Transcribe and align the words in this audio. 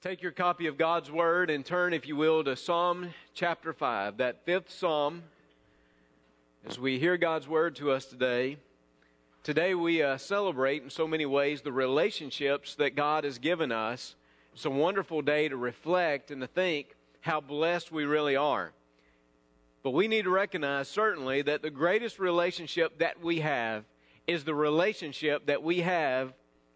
Take 0.00 0.22
your 0.22 0.30
copy 0.30 0.68
of 0.68 0.78
God's 0.78 1.10
Word 1.10 1.50
and 1.50 1.66
turn, 1.66 1.92
if 1.92 2.06
you 2.06 2.14
will, 2.14 2.44
to 2.44 2.54
Psalm 2.54 3.12
chapter 3.34 3.72
5, 3.72 4.18
that 4.18 4.44
fifth 4.44 4.70
psalm. 4.70 5.24
As 6.64 6.78
we 6.78 7.00
hear 7.00 7.16
God's 7.16 7.48
Word 7.48 7.74
to 7.76 7.90
us 7.90 8.04
today, 8.04 8.58
today 9.42 9.74
we 9.74 10.00
uh, 10.00 10.16
celebrate 10.16 10.84
in 10.84 10.90
so 10.90 11.08
many 11.08 11.26
ways 11.26 11.62
the 11.62 11.72
relationships 11.72 12.76
that 12.76 12.94
God 12.94 13.24
has 13.24 13.38
given 13.38 13.72
us. 13.72 14.14
It's 14.52 14.64
a 14.64 14.70
wonderful 14.70 15.20
day 15.20 15.48
to 15.48 15.56
reflect 15.56 16.30
and 16.30 16.40
to 16.42 16.46
think 16.46 16.94
how 17.22 17.40
blessed 17.40 17.90
we 17.90 18.04
really 18.04 18.36
are. 18.36 18.70
But 19.82 19.90
we 19.90 20.06
need 20.06 20.26
to 20.26 20.30
recognize, 20.30 20.86
certainly, 20.86 21.42
that 21.42 21.62
the 21.62 21.70
greatest 21.70 22.20
relationship 22.20 23.00
that 23.00 23.20
we 23.20 23.40
have 23.40 23.82
is 24.28 24.44
the 24.44 24.54
relationship 24.54 25.46
that 25.46 25.64
we 25.64 25.80
have 25.80 26.34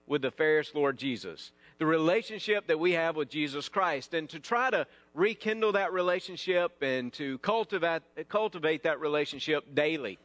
with 0.08 0.22
the 0.22 0.32
fairest 0.32 0.74
Lord 0.74 0.98
Jesus 0.98 1.52
the 1.82 1.86
relationship 1.86 2.68
that 2.68 2.78
we 2.78 2.92
have 2.92 3.16
with 3.16 3.28
Jesus 3.28 3.68
Christ 3.68 4.14
and 4.14 4.30
to 4.30 4.38
try 4.38 4.70
to 4.70 4.86
rekindle 5.14 5.72
that 5.72 5.92
relationship 5.92 6.80
and 6.80 7.12
to 7.14 7.38
cultivate, 7.38 8.02
cultivate 8.28 8.84
that 8.84 9.00
relationship 9.00 9.64
daily. 9.74 10.20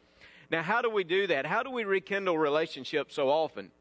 Now, 0.52 0.62
how 0.62 0.84
do 0.84 0.92
we 0.92 1.04
do 1.04 1.26
that? 1.26 1.48
How 1.48 1.64
do 1.64 1.72
we 1.72 1.84
rekindle 1.84 2.38
relationships 2.38 3.16
so 3.16 3.30
often? 3.30 3.72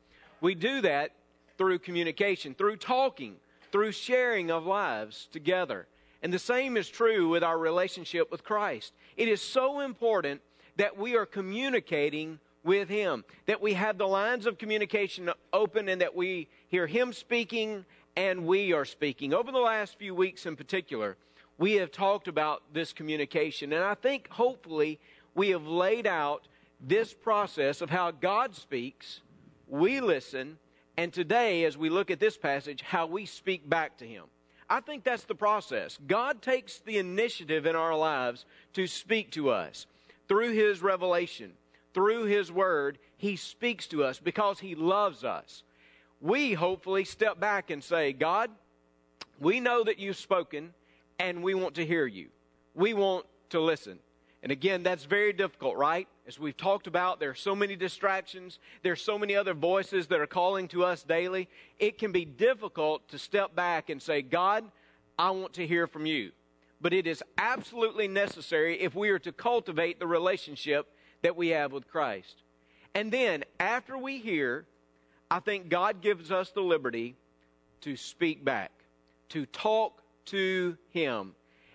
We 0.41 0.55
do 0.55 0.81
that 0.81 1.11
through 1.59 1.81
communication, 1.81 2.55
through 2.55 2.77
talking, 2.77 3.37
through 3.71 3.93
sharing 3.93 4.51
of 4.51 4.65
lives 4.65 5.29
together. 5.31 5.87
And 6.23 6.33
the 6.33 6.39
same 6.39 6.79
is 6.79 6.89
true 6.89 7.29
with 7.29 7.45
our 7.45 7.59
relationship 7.59 8.33
with 8.33 8.43
Christ. 8.43 8.95
It 9.19 9.29
is 9.29 9.43
so 9.43 9.81
important 9.81 10.41
that 10.77 10.97
we 10.97 11.15
are 11.15 11.27
communicating 11.27 12.39
with 12.67 12.89
Him. 12.89 13.25
That 13.47 13.63
we 13.63 13.73
have 13.75 13.97
the 13.97 14.09
lines 14.09 14.45
of 14.45 14.59
communication 14.59 15.31
open 15.53 15.89
and 15.89 16.01
that 16.03 16.15
we 16.15 16.49
hear 16.69 16.87
Him 16.87 17.13
speaking 17.13 17.87
and 18.17 18.45
we 18.47 18.73
are 18.73 18.85
speaking. 18.85 19.33
Over 19.33 19.53
the 19.53 19.59
last 19.59 19.99
few 19.99 20.15
weeks 20.15 20.45
in 20.45 20.57
particular, 20.57 21.17
we 21.59 21.75
have 21.75 21.91
talked 21.91 22.29
about 22.29 22.63
this 22.73 22.93
communication. 22.93 23.73
And 23.73 23.85
I 23.85 23.95
think 23.95 24.29
hopefully 24.29 24.99
we 25.35 25.51
have 25.51 25.67
laid 25.67 26.07
out 26.07 26.49
this 26.81 27.15
process 27.15 27.81
of 27.81 27.91
how 27.91 28.11
God 28.11 28.55
speaks, 28.55 29.21
we 29.67 30.01
listen, 30.01 30.59
and 30.99 31.13
today, 31.13 31.65
as 31.65 31.77
we 31.77 31.91
look 31.91 32.11
at 32.11 32.21
this 32.21 32.37
passage, 32.39 32.83
how 32.83 33.07
we 33.07 33.27
speak 33.27 33.69
back 33.69 33.99
to 33.99 34.07
Him. 34.07 34.25
I 34.69 34.81
think 34.81 35.05
that's 35.05 35.25
the 35.25 35.35
process. 35.35 35.99
God 36.07 36.43
takes 36.43 36.81
the 36.81 36.99
initiative 36.99 37.67
in 37.67 37.77
our 37.77 37.97
lives 37.97 38.47
to 38.73 38.87
speak 38.87 39.31
to 39.33 39.51
us 39.51 39.87
through 40.27 40.53
His 40.53 40.83
revelation 40.83 41.53
through 41.97 42.25
His 42.27 42.53
Word, 42.53 42.99
He 43.17 43.37
speaks 43.37 43.87
to 43.87 44.05
us 44.05 44.21
because 44.21 44.61
He 44.61 44.75
loves 44.75 45.25
us. 45.25 45.63
We 46.21 46.53
hopefully 46.53 47.05
step 47.07 47.41
back 47.41 47.71
and 47.71 47.83
say, 47.83 48.13
God, 48.13 48.51
we 49.41 49.61
know 49.61 49.83
that 49.83 49.99
you've 49.99 50.19
spoken 50.19 50.75
and 51.19 51.43
we 51.43 51.55
want 51.55 51.77
to 51.77 51.87
hear 51.87 52.07
you. 52.07 52.29
We 52.75 52.93
want 52.93 53.25
to 53.49 53.61
listen. 53.61 53.99
And 54.43 54.53
again, 54.53 54.83
that's 54.83 55.07
very 55.07 55.33
difficult, 55.33 55.77
right? 55.77 56.07
As 56.29 56.39
we've 56.39 56.57
talked 56.57 56.87
about, 56.87 57.19
there 57.19 57.31
are 57.31 57.35
so 57.35 57.57
many 57.57 57.77
distractions. 57.77 58.59
There 58.83 58.93
are 58.93 58.97
so 58.97 59.19
many 59.19 59.35
other 59.35 59.55
voices 59.55 60.09
that 60.09 60.21
are 60.21 60.27
calling 60.27 60.69
to 60.69 60.85
us 60.85 61.03
daily. 61.03 61.49
It 61.79 61.97
can 61.97 62.13
be 62.13 62.27
difficult 62.27 63.09
to 63.09 63.19
step 63.19 63.57
back 63.57 63.89
and 63.89 64.03
say, 64.03 64.21
God, 64.21 64.65
I 65.19 65.31
want 65.31 65.55
to 65.55 65.67
hear 65.67 65.87
from 65.87 66.05
you. 66.05 66.33
But 66.79 66.93
it 66.93 67.07
is 67.07 67.25
absolutely 67.39 68.07
necessary 68.07 68.79
if 68.83 68.95
we 68.95 69.09
are 69.09 69.19
to 69.21 69.33
cultivate 69.33 69.99
the 69.99 70.07
relationship 70.07 70.89
that 71.27 71.37
we 71.37 71.49
have 71.49 71.73
with 71.73 71.89
Christ. 71.89 72.45
And 72.95 73.11
then, 73.11 73.43
after 73.59 73.99
we 73.99 74.19
hear, 74.19 74.65
I 75.29 75.41
think 75.41 75.69
God 75.69 76.01
gives 76.01 76.31
us 76.31 76.51
the 76.51 76.61
liberty 76.61 77.17
to 77.81 77.97
speak 77.97 78.45
back, 78.45 78.71
to 79.31 79.45
talk 79.47 80.01
to 80.27 80.79
Him. 80.91 81.35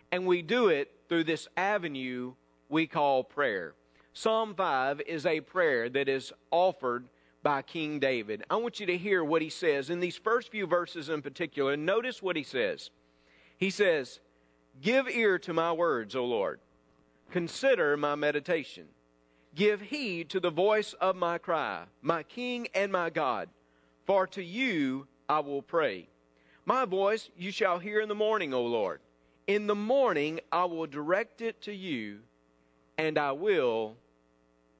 And 0.09 0.25
we 0.25 0.41
do 0.41 0.69
it 0.69 0.89
through 1.09 1.25
this 1.25 1.49
avenue 1.57 2.31
we 2.69 2.87
call 2.87 3.25
prayer. 3.25 3.73
Psalm 4.13 4.55
5 4.55 5.01
is 5.05 5.25
a 5.25 5.41
prayer 5.41 5.89
that 5.89 6.07
is 6.07 6.31
offered 6.49 7.09
by 7.43 7.61
King 7.61 7.99
David. 7.99 8.45
I 8.49 8.55
want 8.55 8.79
you 8.79 8.85
to 8.85 8.97
hear 8.97 9.21
what 9.21 9.41
he 9.41 9.49
says 9.49 9.89
in 9.89 9.99
these 9.99 10.15
first 10.15 10.49
few 10.49 10.65
verses 10.65 11.09
in 11.09 11.21
particular. 11.21 11.75
Notice 11.75 12.23
what 12.23 12.37
he 12.37 12.43
says. 12.43 12.89
He 13.57 13.69
says, 13.69 14.21
Give 14.81 15.09
ear 15.09 15.37
to 15.39 15.53
my 15.53 15.73
words, 15.73 16.15
O 16.15 16.23
Lord. 16.23 16.61
Consider 17.31 17.97
my 17.97 18.15
meditation. 18.15 18.85
Give 19.53 19.81
heed 19.81 20.29
to 20.29 20.39
the 20.39 20.49
voice 20.49 20.93
of 20.93 21.15
my 21.15 21.37
cry, 21.37 21.83
my 22.01 22.23
King 22.23 22.67
and 22.73 22.91
my 22.91 23.09
God, 23.09 23.49
for 24.05 24.25
to 24.27 24.43
you 24.43 25.07
I 25.27 25.39
will 25.39 25.61
pray. 25.61 26.07
My 26.65 26.85
voice 26.85 27.29
you 27.37 27.51
shall 27.51 27.79
hear 27.79 27.99
in 27.99 28.07
the 28.07 28.15
morning, 28.15 28.53
O 28.53 28.63
Lord. 28.63 29.01
In 29.47 29.67
the 29.67 29.75
morning 29.75 30.39
I 30.51 30.65
will 30.65 30.87
direct 30.87 31.41
it 31.41 31.61
to 31.63 31.73
you, 31.73 32.19
and 32.97 33.17
I 33.17 33.33
will 33.33 33.97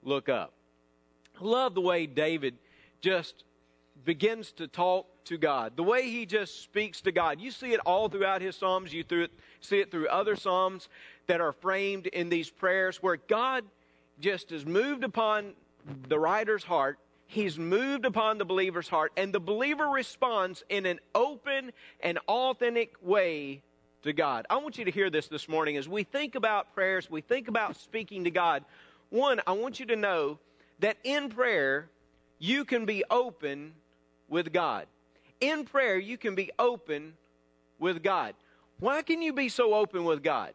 look 0.03 0.29
up. 0.29 0.53
I 1.39 1.43
love 1.43 1.75
the 1.75 1.81
way 1.81 2.05
David 2.05 2.55
just 3.01 3.43
begins 4.05 4.51
to 4.53 4.67
talk 4.67 5.07
to 5.25 5.37
God. 5.37 5.73
The 5.75 5.83
way 5.83 6.09
he 6.09 6.25
just 6.25 6.63
speaks 6.63 7.01
to 7.01 7.11
God. 7.11 7.41
You 7.41 7.51
see 7.51 7.73
it 7.73 7.79
all 7.85 8.09
throughout 8.09 8.41
his 8.41 8.55
Psalms. 8.55 8.93
You 8.93 9.03
see 9.59 9.79
it 9.79 9.91
through 9.91 10.07
other 10.07 10.35
Psalms 10.35 10.87
that 11.27 11.41
are 11.41 11.51
framed 11.51 12.07
in 12.07 12.29
these 12.29 12.49
prayers 12.49 12.97
where 13.03 13.17
God 13.17 13.65
just 14.19 14.51
is 14.51 14.65
moved 14.65 15.03
upon 15.03 15.53
the 16.07 16.19
writer's 16.19 16.63
heart, 16.63 16.99
he's 17.25 17.57
moved 17.57 18.05
upon 18.05 18.37
the 18.37 18.45
believer's 18.45 18.87
heart, 18.87 19.11
and 19.17 19.33
the 19.33 19.39
believer 19.39 19.87
responds 19.87 20.63
in 20.69 20.85
an 20.85 20.99
open 21.15 21.71
and 22.01 22.19
authentic 22.27 22.93
way 23.01 23.61
to 24.03 24.13
God. 24.13 24.45
I 24.49 24.57
want 24.57 24.77
you 24.77 24.85
to 24.85 24.91
hear 24.91 25.09
this 25.09 25.27
this 25.27 25.47
morning 25.47 25.77
as 25.77 25.87
we 25.87 26.03
think 26.03 26.35
about 26.35 26.73
prayers, 26.73 27.09
we 27.09 27.21
think 27.21 27.47
about 27.47 27.75
speaking 27.75 28.23
to 28.25 28.31
God. 28.31 28.63
One, 29.09 29.41
I 29.45 29.53
want 29.53 29.79
you 29.79 29.85
to 29.87 29.95
know 29.95 30.39
that 30.79 30.97
in 31.03 31.29
prayer, 31.29 31.89
you 32.39 32.65
can 32.65 32.85
be 32.85 33.03
open 33.09 33.73
with 34.27 34.51
God. 34.51 34.87
In 35.39 35.65
prayer, 35.65 35.97
you 35.97 36.17
can 36.17 36.35
be 36.35 36.51
open 36.57 37.13
with 37.79 38.01
God. 38.03 38.33
Why 38.79 39.01
can 39.03 39.21
you 39.21 39.33
be 39.33 39.49
so 39.49 39.73
open 39.73 40.05
with 40.05 40.23
God? 40.23 40.53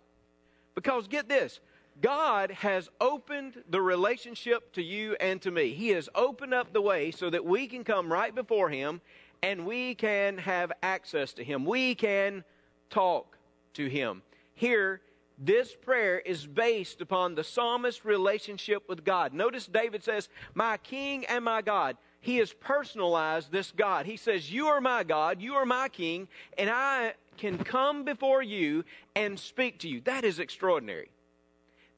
Because 0.74 1.06
get 1.06 1.28
this 1.28 1.60
God 2.02 2.50
has 2.50 2.88
opened 3.00 3.62
the 3.70 3.80
relationship 3.80 4.72
to 4.74 4.82
you 4.82 5.16
and 5.18 5.40
to 5.42 5.50
me. 5.50 5.72
He 5.72 5.88
has 5.88 6.08
opened 6.14 6.52
up 6.52 6.72
the 6.72 6.82
way 6.82 7.10
so 7.10 7.30
that 7.30 7.44
we 7.44 7.66
can 7.66 7.84
come 7.84 8.12
right 8.12 8.34
before 8.34 8.68
Him 8.68 9.00
and 9.42 9.64
we 9.66 9.94
can 9.94 10.38
have 10.38 10.72
access 10.82 11.32
to 11.34 11.44
Him. 11.44 11.64
We 11.64 11.94
can 11.94 12.44
talk 12.90 13.38
to 13.74 13.86
Him. 13.86 14.22
Here, 14.54 15.00
this 15.38 15.74
prayer 15.74 16.18
is 16.18 16.46
based 16.46 17.00
upon 17.00 17.34
the 17.34 17.44
psalmist's 17.44 18.04
relationship 18.04 18.88
with 18.88 19.04
God. 19.04 19.32
Notice 19.34 19.66
David 19.66 20.02
says, 20.02 20.28
My 20.54 20.78
King 20.78 21.24
and 21.26 21.44
my 21.44 21.62
God. 21.62 21.96
He 22.20 22.38
has 22.38 22.52
personalized 22.52 23.52
this 23.52 23.70
God. 23.70 24.06
He 24.06 24.16
says, 24.16 24.50
You 24.50 24.66
are 24.66 24.80
my 24.80 25.04
God, 25.04 25.40
you 25.40 25.54
are 25.54 25.66
my 25.66 25.88
King, 25.88 26.28
and 26.58 26.68
I 26.68 27.14
can 27.36 27.58
come 27.58 28.04
before 28.04 28.42
you 28.42 28.84
and 29.14 29.38
speak 29.38 29.78
to 29.80 29.88
you. 29.88 30.00
That 30.00 30.24
is 30.24 30.40
extraordinary. 30.40 31.10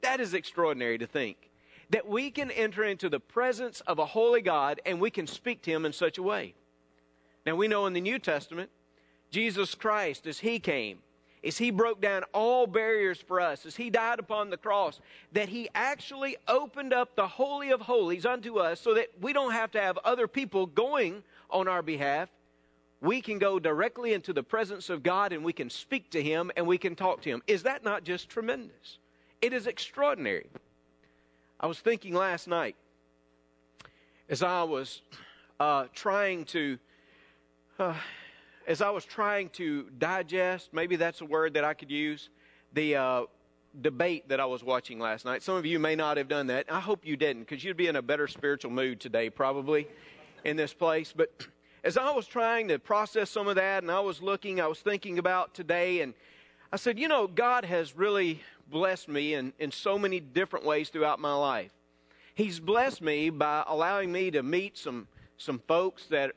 That 0.01 0.19
is 0.19 0.33
extraordinary 0.33 0.97
to 0.97 1.07
think. 1.07 1.49
That 1.89 2.07
we 2.07 2.29
can 2.29 2.51
enter 2.51 2.83
into 2.83 3.09
the 3.09 3.19
presence 3.19 3.81
of 3.81 3.99
a 3.99 4.05
holy 4.05 4.41
God 4.41 4.79
and 4.85 4.99
we 4.99 5.09
can 5.09 5.27
speak 5.27 5.61
to 5.63 5.71
him 5.71 5.85
in 5.85 5.93
such 5.93 6.17
a 6.17 6.23
way. 6.23 6.53
Now 7.45 7.55
we 7.55 7.67
know 7.67 7.85
in 7.85 7.93
the 7.93 8.01
New 8.01 8.19
Testament, 8.19 8.69
Jesus 9.31 9.75
Christ, 9.75 10.27
as 10.27 10.39
he 10.39 10.59
came, 10.59 10.99
as 11.43 11.57
he 11.57 11.71
broke 11.71 12.01
down 12.01 12.23
all 12.33 12.67
barriers 12.67 13.19
for 13.19 13.39
us, 13.39 13.65
as 13.65 13.75
he 13.75 13.89
died 13.89 14.19
upon 14.19 14.49
the 14.49 14.57
cross, 14.57 14.99
that 15.31 15.49
he 15.49 15.69
actually 15.73 16.37
opened 16.47 16.93
up 16.93 17.15
the 17.15 17.27
Holy 17.27 17.71
of 17.71 17.81
Holies 17.81 18.25
unto 18.25 18.57
us 18.57 18.79
so 18.79 18.93
that 18.93 19.07
we 19.21 19.33
don't 19.33 19.53
have 19.53 19.71
to 19.71 19.81
have 19.81 19.97
other 19.99 20.27
people 20.27 20.65
going 20.65 21.23
on 21.49 21.67
our 21.67 21.81
behalf. 21.81 22.29
We 23.01 23.21
can 23.21 23.39
go 23.39 23.59
directly 23.59 24.13
into 24.13 24.33
the 24.33 24.43
presence 24.43 24.89
of 24.89 25.03
God 25.03 25.31
and 25.31 25.43
we 25.43 25.53
can 25.53 25.69
speak 25.69 26.09
to 26.11 26.21
him 26.21 26.51
and 26.57 26.67
we 26.67 26.77
can 26.77 26.95
talk 26.95 27.21
to 27.21 27.29
him. 27.29 27.41
Is 27.47 27.63
that 27.63 27.83
not 27.83 28.03
just 28.03 28.27
tremendous? 28.27 28.99
It 29.41 29.53
is 29.53 29.67
extraordinary. 29.67 30.47
I 31.59 31.67
was 31.67 31.79
thinking 31.79 32.13
last 32.13 32.47
night 32.47 32.75
as 34.27 34.43
I 34.43 34.63
was 34.63 35.01
uh, 35.59 35.85
trying 35.93 36.45
to. 36.45 36.77
Uh, 37.77 37.93
as 38.67 38.81
I 38.81 38.89
was 38.89 39.05
trying 39.05 39.49
to 39.51 39.87
digest, 39.97 40.69
maybe 40.73 40.95
that's 40.95 41.21
a 41.21 41.25
word 41.25 41.55
that 41.55 41.63
I 41.63 41.73
could 41.73 41.89
use, 41.89 42.29
the 42.73 42.97
uh, 42.97 43.21
debate 43.81 44.29
that 44.29 44.39
I 44.39 44.45
was 44.45 44.63
watching 44.63 44.99
last 44.99 45.25
night. 45.25 45.41
Some 45.41 45.55
of 45.55 45.65
you 45.65 45.79
may 45.79 45.95
not 45.95 46.17
have 46.17 46.27
done 46.27 46.47
that. 46.47 46.71
I 46.71 46.79
hope 46.79 47.03
you 47.03 47.17
didn't, 47.17 47.43
because 47.43 47.63
you'd 47.63 47.77
be 47.77 47.87
in 47.87 47.95
a 47.95 48.01
better 48.01 48.27
spiritual 48.27 48.69
mood 48.69 48.99
today, 48.99 49.31
probably, 49.31 49.87
in 50.43 50.55
this 50.55 50.71
place. 50.71 51.13
But 51.15 51.47
as 51.83 51.97
I 51.97 52.11
was 52.11 52.27
trying 52.27 52.67
to 52.67 52.77
process 52.77 53.31
some 53.31 53.47
of 53.47 53.55
that, 53.55 53.81
and 53.81 53.91
I 53.91 54.01
was 54.01 54.21
looking, 54.21 54.61
I 54.61 54.67
was 54.67 54.81
thinking 54.81 55.17
about 55.17 55.55
today, 55.55 56.01
and 56.01 56.13
I 56.71 56.75
said, 56.75 56.99
you 56.99 57.07
know, 57.07 57.25
God 57.25 57.65
has 57.65 57.95
really 57.97 58.41
blessed 58.69 59.09
me 59.09 59.33
in, 59.33 59.53
in 59.57 59.71
so 59.71 59.97
many 59.97 60.19
different 60.19 60.65
ways 60.65 60.89
throughout 60.89 61.19
my 61.19 61.33
life. 61.33 61.71
He's 62.35 62.59
blessed 62.59 63.01
me 63.01 63.31
by 63.31 63.63
allowing 63.65 64.11
me 64.11 64.29
to 64.31 64.43
meet 64.43 64.77
some, 64.77 65.07
some 65.37 65.59
folks 65.67 66.05
that 66.05 66.33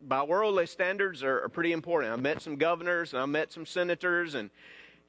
by 0.00 0.22
worldly 0.22 0.66
standards 0.66 1.22
are, 1.22 1.42
are 1.42 1.50
pretty 1.50 1.72
important. 1.72 2.12
I 2.12 2.16
met 2.16 2.40
some 2.40 2.56
governors 2.56 3.12
and 3.12 3.20
I 3.20 3.26
met 3.26 3.52
some 3.52 3.66
senators, 3.66 4.34
and 4.34 4.50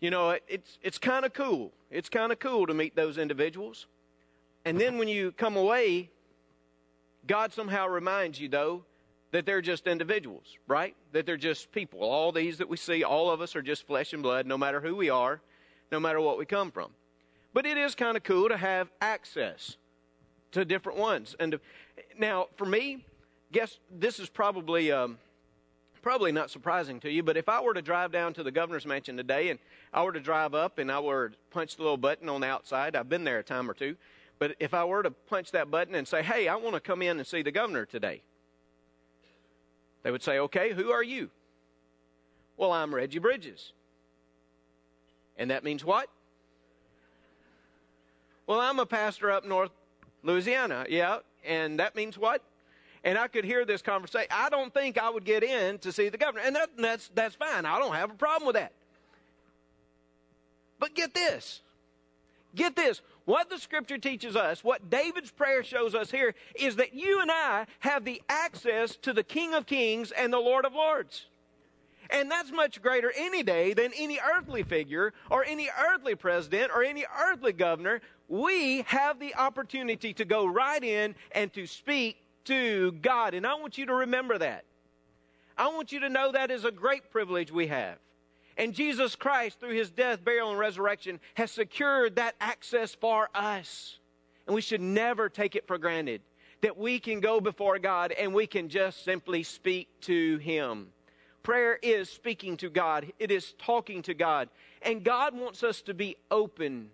you 0.02 0.10
know, 0.10 0.31
it, 0.31 0.44
it's 0.48 0.80
it's 0.81 0.98
kind 0.98 1.25
of 1.25 1.34
cool. 1.34 1.72
It's 1.90 2.10
kind 2.10 2.31
of 2.31 2.40
cool 2.40 2.68
to 2.68 2.74
meet 2.74 2.96
those 2.96 3.18
individuals. 3.18 3.88
And 4.66 4.80
then 4.80 4.98
when 4.98 5.08
you 5.08 5.31
come 5.31 5.56
away, 5.56 6.10
God 7.25 7.54
somehow 7.54 7.88
reminds 7.88 8.40
you, 8.40 8.50
though, 8.50 8.84
that 9.31 9.45
they're 9.45 9.62
just 9.62 9.88
individuals, 9.88 10.57
right? 10.68 10.95
That 11.12 11.25
they're 11.25 11.38
just 11.38 11.71
people. 11.71 12.01
All 12.01 12.31
these 12.31 12.57
that 12.59 12.69
we 12.69 12.77
see, 12.77 13.03
all 13.03 13.29
of 13.29 13.41
us 13.41 13.56
are 13.56 13.62
just 13.62 13.85
flesh 13.85 14.13
and 14.13 14.24
blood, 14.24 14.45
no 14.45 14.57
matter 14.57 14.79
who 14.79 14.95
we 14.95 15.09
are, 15.09 15.41
no 15.91 16.00
matter 16.00 16.21
what 16.21 16.38
we 16.38 16.45
come 16.45 16.71
from. 16.71 16.91
But 17.53 17.65
it 17.65 17.77
is 17.77 17.95
kind 17.95 18.15
of 18.15 18.24
cool 18.24 18.50
to 18.50 18.57
have 18.57 18.89
access 19.01 19.77
to 20.51 20.63
different 20.63 20.97
ones. 20.97 21.35
And 21.39 21.53
to, 21.53 21.62
now, 22.18 22.47
for 22.56 22.65
me, 22.65 23.06
guess 23.51 23.79
this 23.91 24.19
is 24.19 24.29
probably 24.29 24.91
um, 24.91 25.18
probably 26.01 26.31
not 26.31 26.50
surprising 26.50 27.01
to 27.01 27.12
you, 27.12 27.21
but 27.21 27.35
if 27.35 27.50
I 27.50 27.62
were 27.62 27.74
to 27.74 27.81
drive 27.81 28.13
down 28.13 28.33
to 28.35 28.44
the 28.44 28.51
governor's 28.51 28.85
mansion 28.85 29.18
today 29.18 29.50
and 29.50 29.59
I 29.94 30.03
were 30.03 30.13
to 30.13 30.21
drive 30.21 30.53
up 30.53 30.77
and 30.77 30.89
I 30.89 31.01
were 31.01 31.29
to 31.29 31.35
punch 31.51 31.75
the 31.75 31.81
little 31.81 31.97
button 31.97 32.29
on 32.29 32.39
the 32.39 32.47
outside, 32.47 32.95
I've 32.95 33.09
been 33.09 33.25
there 33.25 33.39
a 33.39 33.44
time 33.44 33.69
or 33.69 33.74
two, 33.74 33.97
but 34.39 34.56
if 34.59 34.74
I 34.74 34.85
were 34.85 35.03
to 35.03 35.12
punch 35.12 35.51
that 35.51 35.69
button 35.69 35.95
and 35.95 36.07
say, 36.07 36.24
"Hey, 36.24 36.47
I 36.47 36.56
want 36.56 36.75
to 36.75 36.79
come 36.79 37.01
in 37.01 37.18
and 37.18 37.27
see 37.27 37.41
the 37.41 37.51
governor 37.51 37.85
today," 37.85 38.21
they 40.04 40.12
would 40.12 40.24
say, 40.24 40.40
"Okay, 40.40 40.74
who 40.74 40.92
are 40.92 41.04
you?" 41.04 41.30
Well, 42.58 42.72
I'm 42.72 42.94
Reggie 42.94 43.20
Bridges. 43.20 43.74
And 45.38 45.52
that 45.52 45.64
means 45.64 45.86
what? 45.86 46.10
Well, 48.48 48.60
I'm 48.60 48.80
a 48.80 48.86
pastor 48.86 49.30
up 49.32 49.46
north 49.46 49.72
Louisiana. 50.24 50.86
Yeah, 50.90 51.20
and 51.46 51.80
that 51.80 51.96
means 51.96 52.18
what? 52.18 52.42
And 53.04 53.18
I 53.18 53.28
could 53.28 53.46
hear 53.46 53.64
this 53.64 53.82
conversation. 53.82 54.28
I 54.32 54.50
don't 54.50 54.74
think 54.74 54.98
I 54.98 55.10
would 55.10 55.24
get 55.24 55.44
in 55.44 55.78
to 55.80 55.92
see 55.92 56.10
the 56.10 56.18
governor. 56.18 56.44
And 56.46 56.56
that, 56.56 56.70
that's, 56.78 57.10
that's 57.14 57.36
fine. 57.36 57.66
I 57.66 57.80
don't 57.80 57.94
have 57.94 58.12
a 58.12 58.16
problem 58.16 58.48
with 58.48 58.56
that. 58.56 58.74
But 60.80 60.94
get 60.96 61.14
this. 61.14 61.62
Get 62.56 62.76
this. 62.76 63.02
What 63.27 63.50
the 63.50 63.57
scripture 63.57 63.97
teaches 63.97 64.38
us, 64.38 64.63
what 64.63 64.89
David's 64.89 65.31
prayer 65.31 65.62
shows 65.62 65.94
us 65.94 66.09
here, 66.09 66.33
is 66.56 66.77
that 66.77 66.94
you 66.94 67.19
and 67.19 67.29
I 67.29 67.65
have 67.79 68.06
the 68.06 68.21
access 68.29 68.95
to 69.01 69.12
the 69.12 69.21
King 69.21 69.53
of 69.53 69.65
Kings 69.65 70.12
and 70.12 70.31
the 70.31 70.39
Lord 70.39 70.63
of 70.63 70.74
Lords. 70.74 71.25
And 72.09 72.31
that's 72.31 72.53
much 72.53 72.81
greater 72.81 73.12
any 73.18 73.44
day 73.44 73.74
than 73.74 73.91
any 73.97 74.18
earthly 74.18 74.63
figure 74.63 75.12
or 75.29 75.44
any 75.44 75.68
earthly 75.77 76.15
president 76.15 76.71
or 76.74 76.83
any 76.83 77.03
earthly 77.19 77.51
governor. 77.51 78.00
We 78.29 78.83
have 78.83 79.19
the 79.19 79.35
opportunity 79.35 80.13
to 80.13 80.24
go 80.24 80.45
right 80.45 80.81
in 80.81 81.13
and 81.33 81.51
to 81.51 81.68
speak 81.68 82.15
to 82.45 82.94
God. 82.94 83.33
And 83.33 83.45
I 83.45 83.56
want 83.56 83.77
you 83.77 83.88
to 83.88 83.94
remember 83.94 84.38
that. 84.38 84.63
I 85.57 85.68
want 85.68 85.91
you 85.91 86.00
to 86.00 86.07
know 86.07 86.31
that 86.31 86.50
is 86.50 86.63
a 86.63 86.71
great 86.71 87.12
privilege 87.12 87.51
we 87.51 87.68
have. 87.68 87.97
And 88.57 88.74
Jesus 88.74 89.15
Christ, 89.15 89.59
through 89.59 89.75
his 89.75 89.92
death, 89.92 90.25
burial, 90.25 90.50
and 90.50 90.59
resurrection, 90.59 91.19
has 91.36 91.51
secured 91.51 92.15
that 92.15 92.36
access 92.42 92.95
for 92.95 93.30
us. 93.33 94.00
And 94.48 94.56
we 94.56 94.62
should 94.62 94.81
never 94.81 95.30
take 95.30 95.56
it 95.56 95.68
for 95.68 95.77
granted 95.77 96.21
that 96.62 96.77
we 96.77 97.00
can 97.00 97.19
go 97.19 97.39
before 97.39 97.77
God 97.77 98.12
and 98.12 98.33
we 98.33 98.48
can 98.48 98.68
just 98.68 99.06
simply 99.06 99.44
speak 99.44 99.88
to 100.01 100.38
him. 100.39 100.88
Prayer 101.44 101.80
is 101.81 102.09
speaking 102.09 102.57
to 102.57 102.69
God, 102.69 103.12
it 103.19 103.31
is 103.31 103.54
talking 103.54 104.01
to 104.01 104.13
God. 104.13 104.50
And 104.81 105.03
God 105.03 105.33
wants 105.33 105.63
us 105.63 105.81
to 105.83 105.94
be 105.94 106.18
open, 106.30 106.89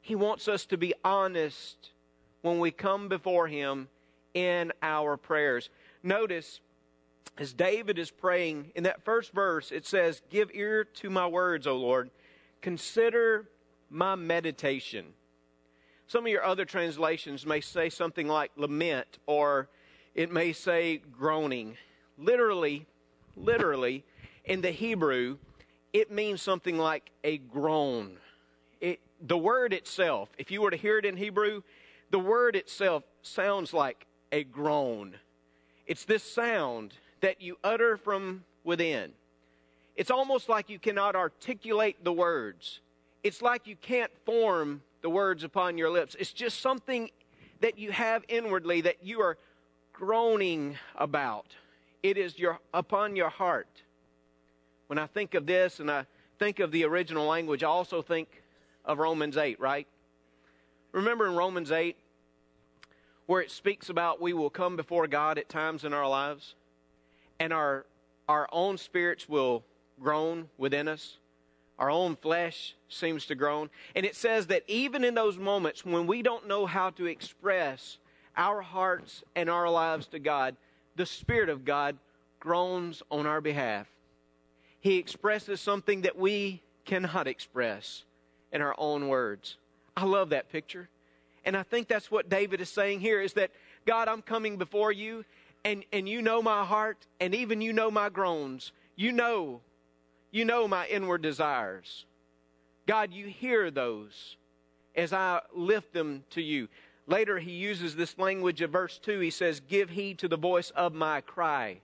He 0.00 0.16
wants 0.16 0.48
us 0.48 0.64
to 0.66 0.76
be 0.76 0.94
honest 1.04 1.90
when 2.42 2.58
we 2.58 2.70
come 2.70 3.08
before 3.08 3.46
Him 3.46 3.88
in 4.34 4.72
our 4.82 5.16
prayers. 5.16 5.68
Notice, 6.02 6.60
as 7.38 7.52
David 7.52 7.98
is 7.98 8.10
praying, 8.10 8.72
in 8.74 8.84
that 8.84 9.04
first 9.04 9.32
verse, 9.32 9.72
it 9.72 9.86
says, 9.86 10.22
Give 10.30 10.50
ear 10.52 10.84
to 10.84 11.10
my 11.10 11.26
words, 11.26 11.66
O 11.66 11.76
Lord. 11.76 12.10
Consider 12.60 13.48
my 13.88 14.14
meditation. 14.14 15.06
Some 16.06 16.26
of 16.26 16.32
your 16.32 16.44
other 16.44 16.64
translations 16.64 17.46
may 17.46 17.60
say 17.60 17.88
something 17.88 18.28
like 18.28 18.50
lament, 18.56 19.18
or 19.26 19.68
it 20.14 20.30
may 20.30 20.52
say 20.52 20.98
groaning. 20.98 21.76
Literally, 22.18 22.86
literally, 23.36 24.04
in 24.44 24.60
the 24.60 24.72
Hebrew, 24.72 25.38
it 25.92 26.10
means 26.10 26.42
something 26.42 26.76
like 26.76 27.10
a 27.24 27.38
groan. 27.38 28.18
It, 28.80 29.00
the 29.20 29.38
word 29.38 29.72
itself, 29.72 30.30
if 30.36 30.50
you 30.50 30.62
were 30.62 30.70
to 30.70 30.76
hear 30.76 30.98
it 30.98 31.04
in 31.04 31.16
Hebrew, 31.16 31.62
the 32.10 32.18
word 32.18 32.56
itself 32.56 33.04
sounds 33.22 33.72
like 33.72 34.06
a 34.32 34.44
groan. 34.44 35.16
It's 35.86 36.04
this 36.04 36.22
sound 36.22 36.94
that 37.20 37.40
you 37.40 37.56
utter 37.62 37.96
from 37.96 38.44
within. 38.64 39.12
It's 39.96 40.10
almost 40.10 40.48
like 40.48 40.70
you 40.70 40.78
cannot 40.78 41.14
articulate 41.14 42.02
the 42.04 42.12
words. 42.12 42.80
It's 43.22 43.42
like 43.42 43.66
you 43.66 43.76
can't 43.76 44.12
form 44.24 44.82
the 45.02 45.10
words 45.10 45.44
upon 45.44 45.78
your 45.78 45.90
lips. 45.90 46.16
It's 46.18 46.32
just 46.32 46.60
something 46.60 47.10
that 47.60 47.78
you 47.78 47.92
have 47.92 48.24
inwardly 48.28 48.80
that 48.82 49.04
you 49.04 49.20
are 49.20 49.36
groaning 49.92 50.78
about 50.96 51.54
it 52.02 52.16
is 52.16 52.38
your, 52.38 52.58
upon 52.72 53.16
your 53.16 53.28
heart. 53.28 53.82
When 54.86 54.98
I 54.98 55.06
think 55.06 55.34
of 55.34 55.46
this 55.46 55.80
and 55.80 55.90
I 55.90 56.06
think 56.38 56.58
of 56.58 56.72
the 56.72 56.84
original 56.84 57.26
language, 57.26 57.62
I 57.62 57.68
also 57.68 58.02
think 58.02 58.42
of 58.84 58.98
Romans 58.98 59.36
8, 59.36 59.60
right? 59.60 59.86
Remember 60.92 61.26
in 61.26 61.36
Romans 61.36 61.70
8, 61.70 61.96
where 63.26 63.40
it 63.40 63.50
speaks 63.50 63.88
about 63.88 64.20
we 64.20 64.32
will 64.32 64.50
come 64.50 64.76
before 64.76 65.06
God 65.06 65.38
at 65.38 65.48
times 65.48 65.84
in 65.84 65.92
our 65.92 66.08
lives, 66.08 66.54
and 67.40 67.52
our, 67.52 67.86
our 68.28 68.48
own 68.52 68.78
spirits 68.78 69.28
will 69.28 69.64
groan 70.00 70.48
within 70.58 70.86
us. 70.86 71.16
Our 71.78 71.90
own 71.90 72.14
flesh 72.14 72.76
seems 72.90 73.24
to 73.26 73.34
groan. 73.34 73.70
And 73.96 74.04
it 74.04 74.14
says 74.14 74.48
that 74.48 74.62
even 74.68 75.02
in 75.02 75.14
those 75.14 75.38
moments 75.38 75.84
when 75.84 76.06
we 76.06 76.22
don't 76.22 76.46
know 76.46 76.66
how 76.66 76.90
to 76.90 77.06
express 77.06 77.98
our 78.36 78.60
hearts 78.60 79.24
and 79.34 79.48
our 79.48 79.68
lives 79.68 80.06
to 80.08 80.18
God, 80.18 80.56
the 80.96 81.06
Spirit 81.06 81.48
of 81.48 81.64
God 81.64 81.96
groans 82.38 83.02
on 83.10 83.26
our 83.26 83.40
behalf. 83.40 83.86
He 84.80 84.98
expresses 84.98 85.60
something 85.60 86.02
that 86.02 86.18
we 86.18 86.62
cannot 86.84 87.26
express 87.26 88.04
in 88.52 88.60
our 88.60 88.74
own 88.78 89.08
words. 89.08 89.56
I 89.96 90.04
love 90.04 90.30
that 90.30 90.50
picture. 90.50 90.88
And 91.44 91.56
I 91.56 91.62
think 91.62 91.88
that's 91.88 92.10
what 92.10 92.28
David 92.28 92.60
is 92.60 92.68
saying 92.68 93.00
here 93.00 93.20
is 93.20 93.32
that, 93.34 93.50
God, 93.86 94.08
I'm 94.08 94.22
coming 94.22 94.56
before 94.56 94.92
you, 94.92 95.24
and, 95.64 95.84
and 95.92 96.08
you 96.08 96.22
know 96.22 96.42
my 96.42 96.64
heart, 96.64 97.06
and 97.20 97.34
even 97.34 97.60
you 97.60 97.72
know 97.72 97.90
my 97.90 98.08
groans. 98.08 98.72
You 98.96 99.12
know, 99.12 99.60
you 100.30 100.44
know 100.44 100.66
my 100.66 100.86
inward 100.86 101.22
desires. 101.22 102.04
God, 102.86 103.12
you 103.12 103.26
hear 103.26 103.70
those 103.70 104.36
as 104.94 105.12
I 105.12 105.40
lift 105.54 105.92
them 105.92 106.24
to 106.30 106.42
you. 106.42 106.68
Later, 107.06 107.38
he 107.38 107.52
uses 107.52 107.96
this 107.96 108.18
language 108.18 108.60
of 108.60 108.70
verse 108.70 108.98
2. 108.98 109.20
He 109.20 109.30
says, 109.30 109.60
Give 109.60 109.90
heed 109.90 110.18
to 110.18 110.28
the 110.28 110.36
voice 110.36 110.70
of 110.70 110.94
my 110.94 111.20
cry. 111.20 111.78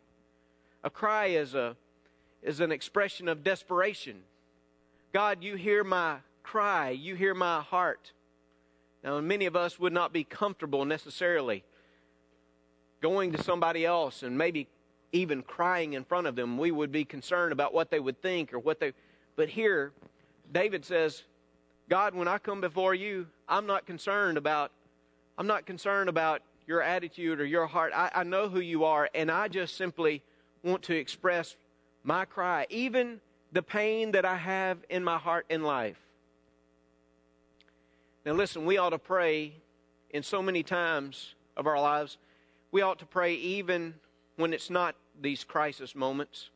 A 0.85 0.91
cry 0.91 1.27
is, 1.27 1.55
a, 1.55 1.77
is 2.43 2.61
an 2.61 2.71
expression 2.71 3.29
of 3.29 3.43
desperation. 3.43 4.23
God, 5.13 5.43
you 5.43 5.57
hear 5.57 5.83
my 5.83 6.19
cry, 6.43 6.91
you 6.91 7.15
hear 7.15 7.35
my 7.35 7.61
heart. 7.61 8.13
Now, 9.03 9.21
many 9.21 9.47
of 9.47 9.57
us 9.57 9.79
would 9.79 9.93
not 9.93 10.13
be 10.13 10.25
comfortable 10.25 10.85
necessarily 10.85 11.65
going 13.07 13.31
to 13.31 13.41
somebody 13.41 13.87
else 13.87 14.25
and 14.25 14.37
maybe 14.37 14.67
even 15.13 15.41
crying 15.43 15.93
in 15.93 16.03
front 16.03 16.27
of 16.27 16.35
them. 16.35 16.59
We 16.59 16.73
would 16.73 16.91
be 16.91 17.05
concerned 17.05 17.53
about 17.53 17.73
what 17.73 17.89
they 17.89 18.01
would 18.01 18.21
think 18.21 18.53
or 18.53 18.59
what 18.59 18.81
they. 18.81 18.95
But 19.37 19.49
here, 19.49 19.93
David 20.53 20.85
says, 20.85 21.23
God, 21.89 22.17
when 22.17 22.27
I 22.27 22.39
come 22.39 22.61
before 22.61 22.97
you, 22.97 23.29
I'm 23.49 23.67
not 23.67 23.87
concerned 23.87 24.37
about 24.37 24.73
I'm 25.39 25.47
not 25.47 25.67
concerned 25.67 26.09
about 26.09 26.43
your 26.67 26.83
attitude 26.83 27.41
or 27.41 27.45
your 27.45 27.67
heart. 27.67 27.93
I, 27.95 28.11
I 28.13 28.25
know 28.25 28.49
who 28.49 28.59
you 28.59 28.85
are, 28.85 29.09
and 29.15 29.31
I 29.31 29.47
just 29.47 29.77
simply 29.77 30.23
want 30.65 30.83
to 30.85 30.97
express 30.97 31.57
my 32.03 32.25
cry, 32.25 32.67
even 32.71 33.21
the 33.53 33.63
pain 33.63 34.13
that 34.13 34.25
I 34.25 34.37
have 34.37 34.79
in 34.89 35.05
my 35.05 35.19
heart 35.19 35.47
in 35.49 35.63
life. 35.63 35.99
Now, 38.25 38.33
listen, 38.33 38.65
we 38.65 38.79
ought 38.79 38.91
to 38.91 38.99
pray 38.99 39.53
in 40.11 40.23
so 40.23 40.43
many 40.43 40.63
times 40.63 41.35
of 41.57 41.67
our 41.67 41.81
lives. 41.81 42.17
We 42.77 42.83
ought 42.83 42.99
to 42.99 43.07
pray 43.07 43.33
even 43.33 43.95
when 44.37 44.53
it's 44.53 44.69
not 44.69 44.97
these 45.19 45.45
crisis 45.45 45.95
moments. 45.95 46.51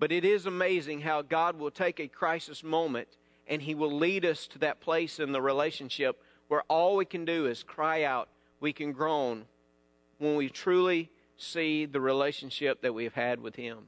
But 0.00 0.10
it 0.10 0.24
is 0.24 0.46
amazing 0.46 1.02
how 1.02 1.22
God 1.22 1.60
will 1.60 1.70
take 1.70 2.00
a 2.00 2.08
crisis 2.08 2.64
moment 2.64 3.06
and 3.46 3.62
He 3.62 3.76
will 3.76 3.92
lead 3.92 4.24
us 4.24 4.48
to 4.48 4.58
that 4.58 4.80
place 4.80 5.20
in 5.20 5.30
the 5.30 5.40
relationship 5.40 6.20
where 6.48 6.64
all 6.66 6.96
we 6.96 7.04
can 7.04 7.24
do 7.24 7.46
is 7.46 7.62
cry 7.62 8.02
out, 8.02 8.28
we 8.58 8.72
can 8.72 8.90
groan 8.90 9.44
when 10.18 10.34
we 10.34 10.48
truly 10.48 11.08
see 11.36 11.86
the 11.86 12.00
relationship 12.00 12.82
that 12.82 12.92
we've 12.92 13.14
had 13.14 13.40
with 13.40 13.54
Him. 13.54 13.86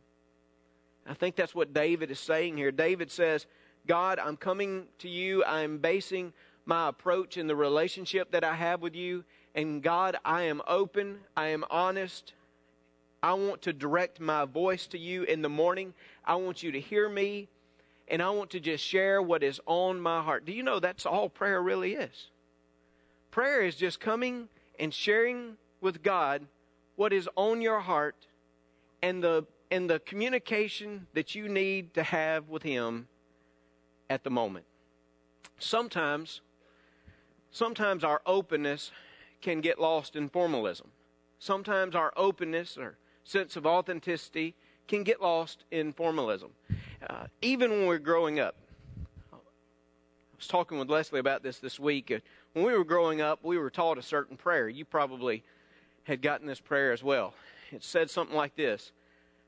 I 1.04 1.14
think 1.14 1.35
that's 1.35 1.52
what 1.52 1.75
David 1.75 2.12
is 2.12 2.21
saying 2.21 2.59
here. 2.59 2.71
David 2.71 3.11
says, 3.11 3.47
God, 3.88 4.21
I'm 4.21 4.37
coming 4.37 4.85
to 5.00 5.09
you. 5.09 5.42
I'm 5.45 5.78
basing 5.78 6.33
my 6.64 6.90
approach 6.90 7.37
in 7.37 7.49
the 7.49 7.57
relationship 7.57 8.30
that 8.30 8.45
I 8.45 8.54
have 8.54 8.80
with 8.83 8.95
you. 8.95 9.25
And 9.54 9.83
God, 9.83 10.16
I 10.25 10.42
am 10.42 10.62
open. 10.66 11.21
I 11.37 11.49
am 11.49 11.64
honest. 11.71 12.33
I 13.23 13.35
want 13.35 13.62
to 13.62 13.73
direct 13.73 14.21
my 14.21 14.45
voice 14.45 14.87
to 14.88 14.99
you 14.99 15.25
in 15.25 15.42
the 15.42 15.49
morning. 15.49 15.95
I 16.25 16.37
want 16.37 16.62
you 16.62 16.73
to 16.73 16.80
hear 16.80 17.09
me, 17.09 17.49
and 18.09 18.23
I 18.23 18.30
want 18.30 18.50
to 18.50 18.61
just 18.61 18.85
share 18.85 19.21
what 19.21 19.42
is 19.42 19.61
on 19.66 20.00
my 20.00 20.23
heart. 20.23 20.47
Do 20.47 20.52
you 20.52 20.62
know 20.62 20.80
that's 20.80 21.04
all 21.04 21.28
prayer 21.28 21.62
really 21.62 21.95
is? 21.95 22.28
Prayer 23.30 23.62
is 23.62 23.76
just 23.76 24.00
coming 24.00 24.49
and 24.78 24.95
sharing 24.95 25.57
with 25.80 26.02
God 26.02 26.47
what 26.97 27.12
is 27.12 27.28
on 27.37 27.61
your 27.61 27.80
heart 27.80 28.26
and 29.02 29.23
the 29.23 29.47
and 29.71 29.88
the 29.88 30.00
communication 30.00 31.07
that 31.14 31.35
you 31.35 31.49
need 31.49 31.95
to 31.95 32.02
have 32.02 32.49
with 32.49 32.64
him 32.64 33.07
at 34.09 34.25
the 34.25 34.30
moment. 34.30 34.64
Sometimes 35.59 36.40
sometimes 37.52 38.02
our 38.02 38.21
openness 38.26 38.90
can 39.40 39.61
get 39.61 39.80
lost 39.80 40.16
in 40.16 40.28
formalism. 40.28 40.88
Sometimes 41.38 41.94
our 41.94 42.12
openness 42.16 42.76
or 42.76 42.99
sense 43.25 43.56
of 43.56 43.66
authenticity 43.66 44.54
can 44.88 45.04
get 45.04 45.23
lost 45.23 45.64
in 45.70 45.92
formalism. 45.92 46.50
Uh, 47.09 47.26
even 47.40 47.70
when 47.70 47.87
we're 47.87 47.99
growing 47.99 48.40
up. 48.40 48.56
I 49.32 49.37
was 50.37 50.47
talking 50.47 50.78
with 50.78 50.90
Leslie 50.90 51.20
about 51.20 51.42
this 51.42 51.59
this 51.59 51.78
week. 51.78 52.11
Uh, 52.11 52.18
when 52.52 52.64
we 52.64 52.76
were 52.76 52.85
growing 52.85 53.20
up, 53.20 53.40
we 53.42 53.56
were 53.56 53.70
taught 53.70 53.99
a 53.99 54.02
certain 54.02 54.37
prayer. 54.37 54.68
You 54.68 54.85
probably 54.85 55.44
had 56.04 56.23
gotten 56.23 56.47
this 56.47 56.61
prayer 56.61 56.92
as 56.92 57.02
well. 57.02 57.35
It 57.70 57.85
said 57.85 58.11
something 58.11 58.37
like 58.37 58.56
this 58.56 58.92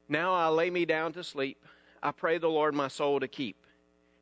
Now 0.09 0.33
I 0.33 0.49
lay 0.49 0.71
me 0.71 0.85
down 0.85 1.13
to 1.15 1.25
sleep. 1.25 1.59
I 2.03 2.13
pray 2.13 2.39
the 2.39 2.49
Lord 2.49 2.75
my 2.75 2.89
soul 2.89 3.21
to 3.21 3.29
keep. 3.29 3.57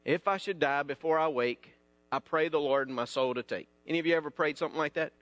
If 0.05 0.27
I 0.27 0.39
should 0.39 0.59
die 0.59 0.83
before 0.83 1.19
I 1.19 1.29
wake, 1.29 1.75
I 2.11 2.19
pray 2.19 2.49
the 2.49 2.59
Lord 2.59 2.89
my 2.89 3.05
soul 3.05 3.35
to 3.35 3.43
take. 3.43 3.69
Any 3.87 3.99
of 3.99 4.07
you 4.07 4.17
ever 4.17 4.31
prayed 4.31 4.59
something 4.59 4.79
like 4.79 4.95
that? 4.95 5.13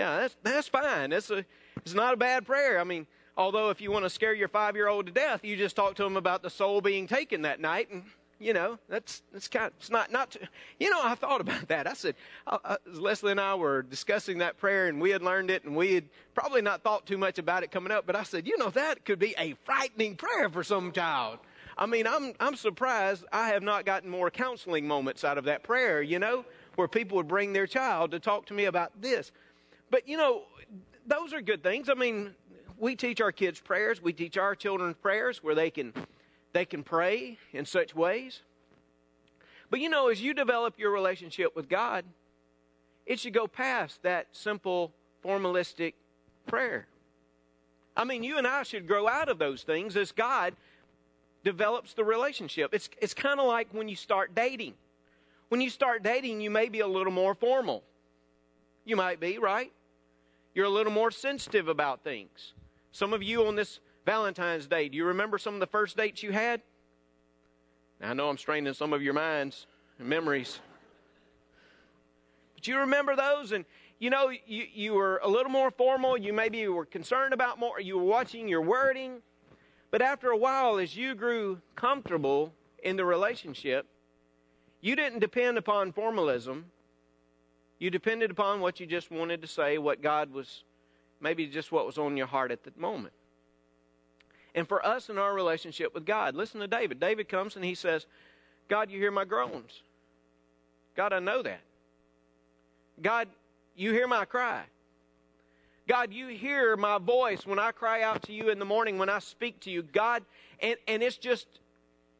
Yeah, 0.00 0.20
that's 0.20 0.36
that's 0.42 0.68
fine. 0.68 1.10
That's 1.10 1.28
a 1.30 1.44
it's 1.84 1.92
not 1.92 2.14
a 2.14 2.16
bad 2.16 2.46
prayer. 2.46 2.80
I 2.80 2.84
mean, 2.84 3.06
although 3.36 3.68
if 3.68 3.82
you 3.82 3.92
want 3.92 4.06
to 4.06 4.10
scare 4.10 4.32
your 4.32 4.48
five 4.48 4.74
year 4.74 4.88
old 4.88 5.04
to 5.04 5.12
death, 5.12 5.44
you 5.44 5.58
just 5.58 5.76
talk 5.76 5.94
to 5.96 6.04
him 6.06 6.16
about 6.16 6.42
the 6.42 6.48
soul 6.48 6.80
being 6.80 7.06
taken 7.06 7.42
that 7.42 7.60
night, 7.60 7.90
and 7.90 8.04
you 8.38 8.54
know 8.54 8.78
that's 8.88 9.22
that's 9.30 9.46
kind 9.46 9.66
of, 9.66 9.72
it's 9.78 9.90
not 9.90 10.10
not. 10.10 10.38
you 10.80 10.88
know, 10.88 11.00
I 11.02 11.16
thought 11.16 11.42
about 11.42 11.68
that. 11.68 11.86
I 11.86 11.92
said 11.92 12.14
uh, 12.46 12.56
uh, 12.64 12.76
Leslie 12.86 13.32
and 13.32 13.40
I 13.40 13.54
were 13.56 13.82
discussing 13.82 14.38
that 14.38 14.56
prayer, 14.56 14.88
and 14.88 15.02
we 15.02 15.10
had 15.10 15.20
learned 15.20 15.50
it, 15.50 15.64
and 15.64 15.76
we 15.76 15.92
had 15.96 16.04
probably 16.32 16.62
not 16.62 16.82
thought 16.82 17.04
too 17.04 17.18
much 17.18 17.38
about 17.38 17.62
it 17.62 17.70
coming 17.70 17.92
up. 17.92 18.06
But 18.06 18.16
I 18.16 18.22
said, 18.22 18.46
you 18.46 18.56
know, 18.56 18.70
that 18.70 19.04
could 19.04 19.18
be 19.18 19.34
a 19.36 19.54
frightening 19.64 20.16
prayer 20.16 20.48
for 20.48 20.64
some 20.64 20.92
child. 20.92 21.40
I 21.76 21.84
mean, 21.84 22.06
I'm 22.06 22.32
I'm 22.40 22.56
surprised 22.56 23.26
I 23.34 23.48
have 23.48 23.62
not 23.62 23.84
gotten 23.84 24.08
more 24.08 24.30
counseling 24.30 24.88
moments 24.88 25.24
out 25.24 25.36
of 25.36 25.44
that 25.44 25.62
prayer. 25.62 26.00
You 26.00 26.18
know, 26.18 26.46
where 26.76 26.88
people 26.88 27.18
would 27.18 27.28
bring 27.28 27.52
their 27.52 27.66
child 27.66 28.10
to 28.12 28.18
talk 28.18 28.46
to 28.46 28.54
me 28.54 28.64
about 28.64 29.02
this. 29.02 29.32
But 29.90 30.08
you 30.08 30.16
know, 30.16 30.42
those 31.06 31.32
are 31.32 31.40
good 31.40 31.62
things. 31.62 31.88
I 31.88 31.94
mean, 31.94 32.34
we 32.78 32.96
teach 32.96 33.20
our 33.20 33.32
kids 33.32 33.60
prayers. 33.60 34.02
We 34.02 34.12
teach 34.12 34.38
our 34.38 34.54
children 34.54 34.94
prayers 34.94 35.42
where 35.42 35.54
they 35.54 35.70
can 35.70 35.92
they 36.52 36.64
can 36.64 36.82
pray 36.82 37.38
in 37.52 37.64
such 37.64 37.94
ways. 37.94 38.40
But 39.70 39.80
you 39.80 39.88
know, 39.88 40.08
as 40.08 40.20
you 40.20 40.34
develop 40.34 40.78
your 40.78 40.90
relationship 40.90 41.54
with 41.54 41.68
God, 41.68 42.04
it 43.06 43.20
should 43.20 43.34
go 43.34 43.46
past 43.46 44.02
that 44.02 44.28
simple 44.32 44.92
formalistic 45.24 45.94
prayer. 46.46 46.86
I 47.96 48.04
mean, 48.04 48.22
you 48.22 48.38
and 48.38 48.46
I 48.46 48.62
should 48.62 48.86
grow 48.88 49.08
out 49.08 49.28
of 49.28 49.38
those 49.38 49.62
things 49.62 49.96
as 49.96 50.10
God 50.10 50.54
develops 51.44 51.94
the 51.94 52.04
relationship. 52.04 52.72
It's 52.72 52.88
it's 53.00 53.14
kind 53.14 53.38
of 53.38 53.46
like 53.46 53.68
when 53.72 53.88
you 53.88 53.96
start 53.96 54.34
dating. 54.34 54.74
When 55.48 55.60
you 55.60 55.70
start 55.70 56.04
dating, 56.04 56.40
you 56.40 56.50
may 56.50 56.68
be 56.68 56.80
a 56.80 56.86
little 56.86 57.12
more 57.12 57.34
formal. 57.34 57.82
You 58.84 58.96
might 58.96 59.18
be, 59.18 59.38
right? 59.38 59.72
You're 60.54 60.66
a 60.66 60.70
little 60.70 60.92
more 60.92 61.10
sensitive 61.10 61.68
about 61.68 62.02
things. 62.02 62.54
Some 62.92 63.12
of 63.12 63.22
you 63.22 63.46
on 63.46 63.54
this 63.54 63.80
Valentine's 64.04 64.66
Day, 64.66 64.88
do 64.88 64.96
you 64.96 65.04
remember 65.04 65.38
some 65.38 65.54
of 65.54 65.60
the 65.60 65.66
first 65.66 65.96
dates 65.96 66.22
you 66.22 66.32
had? 66.32 66.60
Now, 68.00 68.10
I 68.10 68.14
know 68.14 68.28
I'm 68.28 68.38
straining 68.38 68.72
some 68.74 68.92
of 68.92 69.02
your 69.02 69.14
minds 69.14 69.66
and 69.98 70.08
memories. 70.08 70.58
But 72.54 72.66
you 72.66 72.78
remember 72.78 73.14
those, 73.14 73.52
and 73.52 73.64
you 74.00 74.10
know, 74.10 74.30
you, 74.30 74.64
you 74.72 74.94
were 74.94 75.20
a 75.22 75.28
little 75.28 75.52
more 75.52 75.70
formal. 75.70 76.16
You 76.16 76.32
maybe 76.32 76.66
were 76.68 76.86
concerned 76.86 77.34
about 77.34 77.58
more. 77.58 77.78
You 77.80 77.98
were 77.98 78.04
watching 78.04 78.48
your 78.48 78.62
wording. 78.62 79.20
But 79.90 80.02
after 80.02 80.30
a 80.30 80.36
while, 80.36 80.78
as 80.78 80.96
you 80.96 81.14
grew 81.14 81.60
comfortable 81.76 82.54
in 82.82 82.96
the 82.96 83.04
relationship, 83.04 83.86
you 84.80 84.96
didn't 84.96 85.18
depend 85.18 85.58
upon 85.58 85.92
formalism. 85.92 86.66
You 87.80 87.90
depended 87.90 88.30
upon 88.30 88.60
what 88.60 88.78
you 88.78 88.86
just 88.86 89.10
wanted 89.10 89.40
to 89.40 89.48
say, 89.48 89.78
what 89.78 90.02
God 90.02 90.32
was, 90.32 90.62
maybe 91.20 91.46
just 91.46 91.72
what 91.72 91.86
was 91.86 91.98
on 91.98 92.16
your 92.16 92.26
heart 92.26 92.52
at 92.52 92.62
the 92.62 92.72
moment. 92.76 93.14
And 94.54 94.68
for 94.68 94.84
us 94.84 95.08
in 95.08 95.16
our 95.16 95.34
relationship 95.34 95.94
with 95.94 96.04
God, 96.04 96.36
listen 96.36 96.60
to 96.60 96.68
David. 96.68 97.00
David 97.00 97.28
comes 97.28 97.56
and 97.56 97.64
he 97.64 97.74
says, 97.74 98.06
God, 98.68 98.90
you 98.90 99.00
hear 99.00 99.10
my 99.10 99.24
groans. 99.24 99.82
God, 100.94 101.12
I 101.12 101.20
know 101.20 101.42
that. 101.42 101.62
God, 103.00 103.28
you 103.74 103.92
hear 103.92 104.06
my 104.06 104.26
cry. 104.26 104.64
God, 105.88 106.12
you 106.12 106.28
hear 106.28 106.76
my 106.76 106.98
voice 106.98 107.46
when 107.46 107.58
I 107.58 107.72
cry 107.72 108.02
out 108.02 108.22
to 108.24 108.32
you 108.32 108.50
in 108.50 108.58
the 108.58 108.64
morning, 108.64 108.98
when 108.98 109.08
I 109.08 109.20
speak 109.20 109.58
to 109.60 109.70
you. 109.70 109.82
God, 109.82 110.22
and, 110.60 110.76
and 110.86 111.02
it's 111.02 111.16
just 111.16 111.46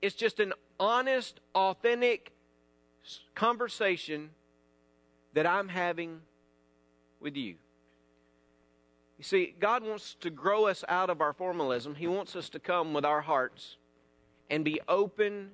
it's 0.00 0.16
just 0.16 0.40
an 0.40 0.54
honest, 0.78 1.40
authentic 1.54 2.32
conversation 3.34 4.30
that 5.32 5.46
I'm 5.46 5.68
having 5.68 6.20
with 7.20 7.36
you. 7.36 7.56
You 9.18 9.24
see, 9.24 9.54
God 9.60 9.84
wants 9.84 10.16
to 10.20 10.30
grow 10.30 10.66
us 10.66 10.82
out 10.88 11.10
of 11.10 11.20
our 11.20 11.32
formalism. 11.32 11.94
He 11.94 12.06
wants 12.06 12.34
us 12.34 12.48
to 12.50 12.58
come 12.58 12.94
with 12.94 13.04
our 13.04 13.20
hearts 13.20 13.76
and 14.48 14.64
be 14.64 14.80
open 14.88 15.50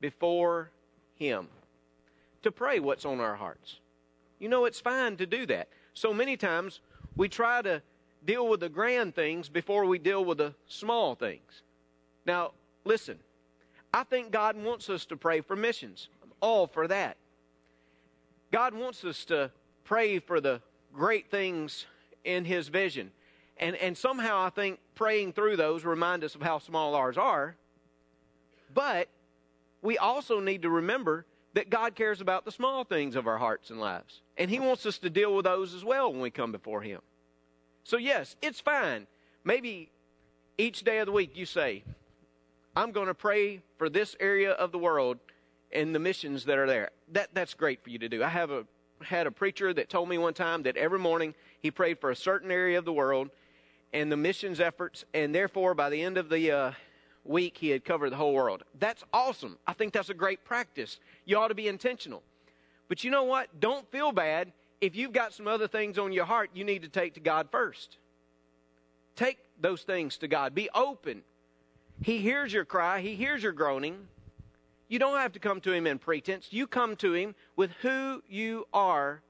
before 0.00 0.70
Him 1.14 1.48
to 2.42 2.52
pray 2.52 2.78
what's 2.78 3.04
on 3.04 3.20
our 3.20 3.34
hearts. 3.34 3.80
You 4.38 4.48
know, 4.48 4.66
it's 4.66 4.80
fine 4.80 5.16
to 5.16 5.26
do 5.26 5.46
that. 5.46 5.68
So 5.94 6.12
many 6.12 6.36
times 6.36 6.80
we 7.16 7.28
try 7.28 7.62
to 7.62 7.82
deal 8.24 8.48
with 8.48 8.60
the 8.60 8.68
grand 8.68 9.14
things 9.14 9.48
before 9.48 9.86
we 9.86 9.98
deal 9.98 10.24
with 10.24 10.38
the 10.38 10.54
small 10.66 11.14
things. 11.14 11.62
Now, 12.26 12.52
listen, 12.84 13.18
I 13.94 14.04
think 14.04 14.30
God 14.30 14.62
wants 14.62 14.90
us 14.90 15.06
to 15.06 15.16
pray 15.16 15.40
for 15.40 15.56
missions. 15.56 16.08
I'm 16.22 16.32
all 16.40 16.66
for 16.66 16.86
that. 16.88 17.16
God 18.52 18.74
wants 18.74 19.04
us 19.04 19.24
to 19.26 19.50
pray 19.84 20.18
for 20.18 20.40
the 20.40 20.60
great 20.92 21.30
things 21.30 21.86
in 22.24 22.44
His 22.44 22.68
vision. 22.68 23.10
And, 23.58 23.76
and 23.76 23.96
somehow 23.96 24.40
I 24.44 24.50
think 24.50 24.78
praying 24.94 25.32
through 25.32 25.56
those 25.56 25.84
remind 25.84 26.24
us 26.24 26.34
of 26.34 26.42
how 26.42 26.58
small 26.58 26.94
ours 26.94 27.16
are. 27.16 27.56
But 28.74 29.08
we 29.82 29.96
also 29.98 30.40
need 30.40 30.62
to 30.62 30.70
remember 30.70 31.24
that 31.54 31.70
God 31.70 31.94
cares 31.94 32.20
about 32.20 32.44
the 32.44 32.52
small 32.52 32.84
things 32.84 33.16
of 33.16 33.26
our 33.26 33.38
hearts 33.38 33.70
and 33.70 33.80
lives. 33.80 34.20
And 34.36 34.50
He 34.50 34.60
wants 34.60 34.84
us 34.84 34.98
to 34.98 35.10
deal 35.10 35.34
with 35.34 35.44
those 35.44 35.72
as 35.72 35.84
well 35.84 36.12
when 36.12 36.20
we 36.20 36.30
come 36.30 36.52
before 36.52 36.82
Him. 36.82 37.00
So, 37.84 37.96
yes, 37.96 38.36
it's 38.42 38.60
fine. 38.60 39.06
Maybe 39.44 39.90
each 40.58 40.82
day 40.82 40.98
of 40.98 41.06
the 41.06 41.12
week 41.12 41.36
you 41.36 41.46
say, 41.46 41.84
I'm 42.74 42.92
going 42.92 43.06
to 43.06 43.14
pray 43.14 43.62
for 43.78 43.88
this 43.88 44.16
area 44.20 44.50
of 44.50 44.72
the 44.72 44.78
world 44.78 45.18
and 45.72 45.94
the 45.94 45.98
missions 45.98 46.44
that 46.44 46.58
are 46.58 46.66
there. 46.66 46.90
That 47.12 47.30
that's 47.32 47.54
great 47.54 47.82
for 47.82 47.90
you 47.90 47.98
to 47.98 48.08
do. 48.08 48.22
I 48.22 48.28
have 48.28 48.50
a 48.50 48.66
had 49.02 49.26
a 49.26 49.30
preacher 49.30 49.74
that 49.74 49.88
told 49.88 50.08
me 50.08 50.18
one 50.18 50.34
time 50.34 50.62
that 50.62 50.76
every 50.76 50.98
morning 50.98 51.34
he 51.60 51.70
prayed 51.70 52.00
for 52.00 52.10
a 52.10 52.16
certain 52.16 52.50
area 52.50 52.78
of 52.78 52.84
the 52.84 52.92
world 52.92 53.30
and 53.92 54.10
the 54.10 54.16
missions 54.16 54.60
efforts, 54.60 55.04
and 55.14 55.34
therefore 55.34 55.74
by 55.74 55.90
the 55.90 56.02
end 56.02 56.18
of 56.18 56.28
the 56.28 56.50
uh, 56.50 56.72
week 57.24 57.58
he 57.58 57.70
had 57.70 57.84
covered 57.84 58.10
the 58.10 58.16
whole 58.16 58.34
world. 58.34 58.62
That's 58.78 59.04
awesome. 59.12 59.58
I 59.66 59.72
think 59.72 59.92
that's 59.92 60.10
a 60.10 60.14
great 60.14 60.44
practice. 60.44 60.98
You 61.24 61.38
ought 61.38 61.48
to 61.48 61.54
be 61.54 61.68
intentional. 61.68 62.22
But 62.88 63.04
you 63.04 63.10
know 63.10 63.24
what? 63.24 63.60
Don't 63.60 63.90
feel 63.90 64.12
bad 64.12 64.52
if 64.80 64.94
you've 64.94 65.12
got 65.12 65.32
some 65.32 65.48
other 65.48 65.68
things 65.68 65.98
on 65.98 66.12
your 66.12 66.24
heart 66.24 66.50
you 66.54 66.64
need 66.64 66.82
to 66.82 66.88
take 66.88 67.14
to 67.14 67.20
God 67.20 67.48
first. 67.50 67.98
Take 69.14 69.38
those 69.60 69.82
things 69.82 70.18
to 70.18 70.28
God. 70.28 70.54
Be 70.54 70.68
open. 70.74 71.22
He 72.02 72.18
hears 72.18 72.52
your 72.52 72.64
cry, 72.64 73.00
He 73.00 73.16
hears 73.16 73.42
your 73.42 73.52
groaning. 73.52 74.08
You 74.88 74.98
don't 74.98 75.18
have 75.18 75.32
to 75.32 75.38
come 75.38 75.60
to 75.62 75.72
Him 75.72 75.86
in 75.86 75.98
pretense. 75.98 76.48
You 76.50 76.66
come 76.66 76.96
to 76.96 77.12
Him 77.12 77.34
with 77.56 77.70
who 77.82 78.22
you 78.28 78.66
are 78.72 79.22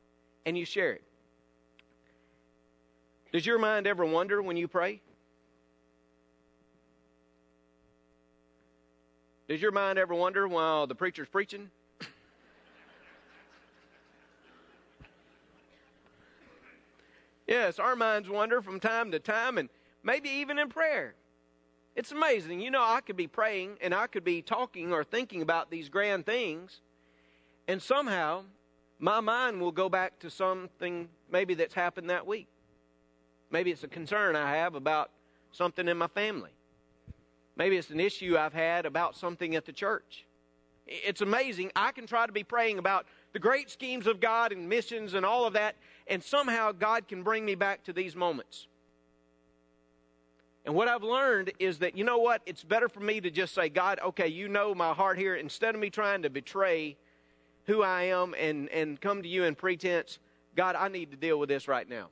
and 0.44 0.56
you 0.56 0.64
share 0.64 0.92
it. 0.92 1.02
Does 3.32 3.44
your 3.46 3.58
mind 3.58 3.86
ever 3.86 4.04
wonder 4.04 4.42
when 4.42 4.56
you 4.56 4.68
pray? 4.68 5.00
Does 9.48 9.62
your 9.62 9.72
mind 9.72 9.98
ever 9.98 10.14
wonder 10.14 10.48
while 10.48 10.86
the 10.86 10.94
preacher's 10.94 11.28
preaching? 11.28 11.70
yes, 17.46 17.78
our 17.78 17.94
minds 17.94 18.28
wonder 18.28 18.60
from 18.60 18.80
time 18.80 19.12
to 19.12 19.20
time 19.20 19.56
and 19.58 19.68
maybe 20.02 20.28
even 20.28 20.58
in 20.58 20.68
prayer. 20.68 21.14
It's 21.96 22.12
amazing. 22.12 22.60
You 22.60 22.70
know, 22.70 22.82
I 22.82 23.00
could 23.00 23.16
be 23.16 23.26
praying 23.26 23.78
and 23.80 23.94
I 23.94 24.06
could 24.06 24.22
be 24.22 24.42
talking 24.42 24.92
or 24.92 25.02
thinking 25.02 25.40
about 25.40 25.70
these 25.70 25.88
grand 25.88 26.26
things, 26.26 26.82
and 27.66 27.80
somehow 27.82 28.42
my 28.98 29.20
mind 29.20 29.62
will 29.62 29.72
go 29.72 29.88
back 29.88 30.18
to 30.20 30.30
something 30.30 31.08
maybe 31.32 31.54
that's 31.54 31.72
happened 31.72 32.10
that 32.10 32.26
week. 32.26 32.48
Maybe 33.50 33.70
it's 33.70 33.82
a 33.82 33.88
concern 33.88 34.36
I 34.36 34.56
have 34.56 34.74
about 34.74 35.10
something 35.52 35.88
in 35.88 35.96
my 35.96 36.08
family. 36.08 36.50
Maybe 37.56 37.78
it's 37.78 37.88
an 37.88 38.00
issue 38.00 38.36
I've 38.36 38.52
had 38.52 38.84
about 38.84 39.16
something 39.16 39.56
at 39.56 39.64
the 39.64 39.72
church. 39.72 40.26
It's 40.86 41.22
amazing. 41.22 41.72
I 41.74 41.92
can 41.92 42.06
try 42.06 42.26
to 42.26 42.32
be 42.32 42.44
praying 42.44 42.78
about 42.78 43.06
the 43.32 43.38
great 43.38 43.70
schemes 43.70 44.06
of 44.06 44.20
God 44.20 44.52
and 44.52 44.68
missions 44.68 45.14
and 45.14 45.24
all 45.24 45.46
of 45.46 45.54
that, 45.54 45.76
and 46.06 46.22
somehow 46.22 46.72
God 46.72 47.08
can 47.08 47.22
bring 47.22 47.46
me 47.46 47.54
back 47.54 47.84
to 47.84 47.94
these 47.94 48.14
moments. 48.14 48.66
And 50.66 50.74
what 50.74 50.88
I've 50.88 51.04
learned 51.04 51.52
is 51.60 51.78
that, 51.78 51.96
you 51.96 52.02
know 52.02 52.18
what? 52.18 52.42
It's 52.44 52.64
better 52.64 52.88
for 52.88 52.98
me 52.98 53.20
to 53.20 53.30
just 53.30 53.54
say, 53.54 53.68
God, 53.68 54.00
okay, 54.04 54.26
you 54.26 54.48
know 54.48 54.74
my 54.74 54.92
heart 54.92 55.16
here. 55.16 55.36
Instead 55.36 55.76
of 55.76 55.80
me 55.80 55.90
trying 55.90 56.22
to 56.22 56.30
betray 56.30 56.96
who 57.66 57.82
I 57.82 58.02
am 58.04 58.34
and, 58.36 58.68
and 58.70 59.00
come 59.00 59.22
to 59.22 59.28
you 59.28 59.44
in 59.44 59.54
pretense, 59.54 60.18
God, 60.56 60.74
I 60.74 60.88
need 60.88 61.12
to 61.12 61.16
deal 61.16 61.38
with 61.38 61.48
this 61.48 61.68
right 61.68 61.88
now. 61.88 62.08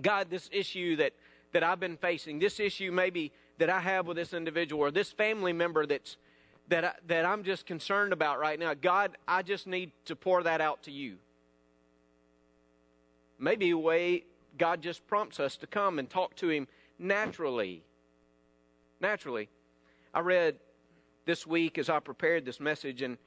God, 0.00 0.30
this 0.30 0.48
issue 0.52 0.94
that, 0.96 1.14
that 1.52 1.64
I've 1.64 1.80
been 1.80 1.96
facing, 1.96 2.38
this 2.38 2.60
issue 2.60 2.92
maybe 2.92 3.32
that 3.58 3.70
I 3.70 3.80
have 3.80 4.06
with 4.06 4.16
this 4.16 4.32
individual 4.32 4.80
or 4.80 4.92
this 4.92 5.10
family 5.10 5.52
member 5.52 5.86
that's, 5.86 6.16
that, 6.68 6.84
I, 6.84 6.92
that 7.08 7.24
I'm 7.24 7.42
just 7.42 7.66
concerned 7.66 8.12
about 8.12 8.38
right 8.38 8.58
now, 8.58 8.72
God, 8.72 9.16
I 9.26 9.42
just 9.42 9.66
need 9.66 9.90
to 10.04 10.14
pour 10.14 10.44
that 10.44 10.60
out 10.60 10.84
to 10.84 10.92
you. 10.92 11.16
Maybe 13.36 13.70
a 13.70 13.78
way 13.78 14.24
God 14.58 14.80
just 14.80 15.04
prompts 15.08 15.40
us 15.40 15.56
to 15.56 15.66
come 15.66 15.98
and 15.98 16.08
talk 16.08 16.36
to 16.36 16.50
Him 16.50 16.68
naturally. 16.98 17.82
Naturally. 19.00 19.48
I 20.12 20.20
read 20.20 20.56
this 21.24 21.46
week 21.46 21.78
as 21.78 21.88
I 21.88 22.00
prepared 22.00 22.44
this 22.44 22.60
message, 22.60 23.02
and 23.02 23.18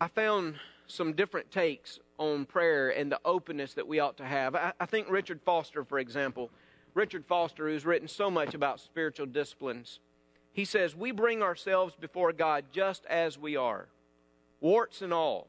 I 0.00 0.08
found 0.08 0.56
some 0.86 1.12
different 1.12 1.50
takes 1.50 1.98
on 2.18 2.44
prayer 2.44 2.90
and 2.90 3.10
the 3.10 3.20
openness 3.24 3.74
that 3.74 3.86
we 3.86 4.00
ought 4.00 4.16
to 4.18 4.24
have. 4.24 4.54
I, 4.54 4.72
I, 4.78 4.86
think 4.86 5.10
Richard 5.10 5.40
Foster, 5.42 5.84
for 5.84 5.98
example, 5.98 6.50
Richard 6.94 7.24
Foster, 7.26 7.68
who's 7.68 7.86
written 7.86 8.08
so 8.08 8.30
much 8.30 8.54
about 8.54 8.80
spiritual 8.80 9.26
disciplines, 9.26 10.00
he 10.52 10.64
says, 10.64 10.96
We 10.96 11.12
bring 11.12 11.42
ourselves 11.42 11.94
before 11.98 12.32
God 12.32 12.64
just 12.72 13.06
as 13.06 13.38
we 13.38 13.56
are, 13.56 13.86
warts 14.60 15.00
and 15.00 15.12
all. 15.12 15.48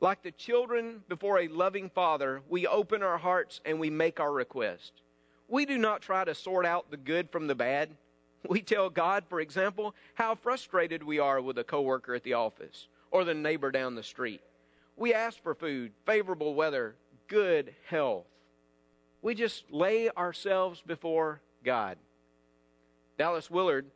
Like 0.00 0.22
the 0.22 0.32
children 0.32 1.02
before 1.08 1.38
a 1.38 1.48
loving 1.48 1.88
father, 1.88 2.42
we 2.48 2.66
open 2.66 3.02
our 3.02 3.16
hearts 3.16 3.60
and 3.64 3.78
we 3.78 3.90
make 3.90 4.20
our 4.20 4.32
request. 4.32 4.92
We 5.48 5.66
do 5.66 5.78
not 5.78 6.02
try 6.02 6.24
to 6.24 6.34
sort 6.34 6.66
out 6.66 6.90
the 6.90 6.96
good 6.96 7.30
from 7.30 7.46
the 7.46 7.54
bad. 7.54 7.90
We 8.48 8.60
tell 8.60 8.90
God, 8.90 9.24
for 9.28 9.40
example, 9.40 9.94
how 10.14 10.34
frustrated 10.34 11.02
we 11.02 11.18
are 11.18 11.40
with 11.40 11.58
a 11.58 11.64
coworker 11.64 12.14
at 12.14 12.22
the 12.22 12.34
office 12.34 12.88
or 13.10 13.24
the 13.24 13.34
neighbor 13.34 13.70
down 13.70 13.94
the 13.94 14.02
street. 14.02 14.40
We 14.96 15.14
ask 15.14 15.42
for 15.42 15.54
food, 15.54 15.92
favorable 16.04 16.54
weather, 16.54 16.94
good 17.26 17.74
health. 17.88 18.26
We 19.22 19.34
just 19.34 19.70
lay 19.70 20.10
ourselves 20.10 20.82
before 20.86 21.40
God. 21.64 21.96
Dallas 23.16 23.50
Willard 23.50 23.86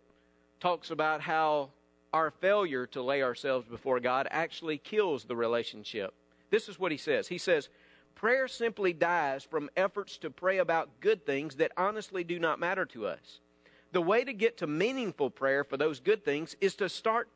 talks 0.60 0.90
about 0.90 1.20
how 1.20 1.70
our 2.12 2.30
failure 2.30 2.86
to 2.86 3.02
lay 3.02 3.22
ourselves 3.22 3.68
before 3.68 4.00
God 4.00 4.26
actually 4.30 4.78
kills 4.78 5.24
the 5.24 5.36
relationship. 5.36 6.14
This 6.50 6.68
is 6.68 6.78
what 6.78 6.92
he 6.92 6.98
says. 6.98 7.28
He 7.28 7.38
says, 7.38 7.68
Prayer 8.18 8.48
simply 8.48 8.92
dies 8.92 9.44
from 9.44 9.70
efforts 9.76 10.18
to 10.18 10.28
pray 10.28 10.58
about 10.58 10.98
good 10.98 11.24
things 11.24 11.54
that 11.54 11.70
honestly 11.76 12.24
do 12.24 12.40
not 12.40 12.58
matter 12.58 12.84
to 12.84 13.06
us. 13.06 13.38
The 13.92 14.02
way 14.02 14.24
to 14.24 14.32
get 14.32 14.56
to 14.56 14.66
meaningful 14.66 15.30
prayer 15.30 15.62
for 15.62 15.76
those 15.76 16.00
good 16.00 16.24
things 16.24 16.56
is 16.60 16.74
to 16.76 16.88
start 16.88 17.28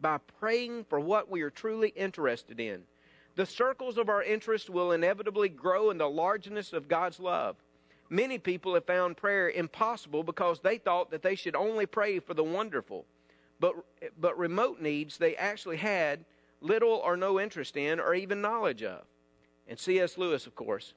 by 0.00 0.16
praying 0.40 0.86
for 0.88 0.98
what 0.98 1.30
we 1.30 1.42
are 1.42 1.50
truly 1.50 1.90
interested 1.90 2.58
in. 2.58 2.84
The 3.36 3.44
circles 3.44 3.98
of 3.98 4.08
our 4.08 4.22
interest 4.22 4.70
will 4.70 4.92
inevitably 4.92 5.50
grow 5.50 5.90
in 5.90 5.98
the 5.98 6.08
largeness 6.08 6.72
of 6.72 6.88
God's 6.88 7.20
love. 7.20 7.56
Many 8.08 8.38
people 8.38 8.72
have 8.72 8.86
found 8.86 9.18
prayer 9.18 9.50
impossible 9.50 10.22
because 10.22 10.60
they 10.60 10.78
thought 10.78 11.10
that 11.10 11.20
they 11.20 11.34
should 11.34 11.54
only 11.54 11.84
pray 11.84 12.20
for 12.20 12.32
the 12.32 12.42
wonderful. 12.42 13.04
But, 13.60 13.74
but 14.18 14.38
remote 14.38 14.80
needs 14.80 15.18
they 15.18 15.36
actually 15.36 15.76
had 15.76 16.24
little 16.62 17.02
or 17.04 17.18
no 17.18 17.38
interest 17.38 17.76
in 17.76 18.00
or 18.00 18.14
even 18.14 18.40
knowledge 18.40 18.82
of. 18.82 19.02
And 19.68 19.78
C.S. 19.78 20.18
Lewis, 20.18 20.46
of 20.46 20.54
course, 20.54 20.94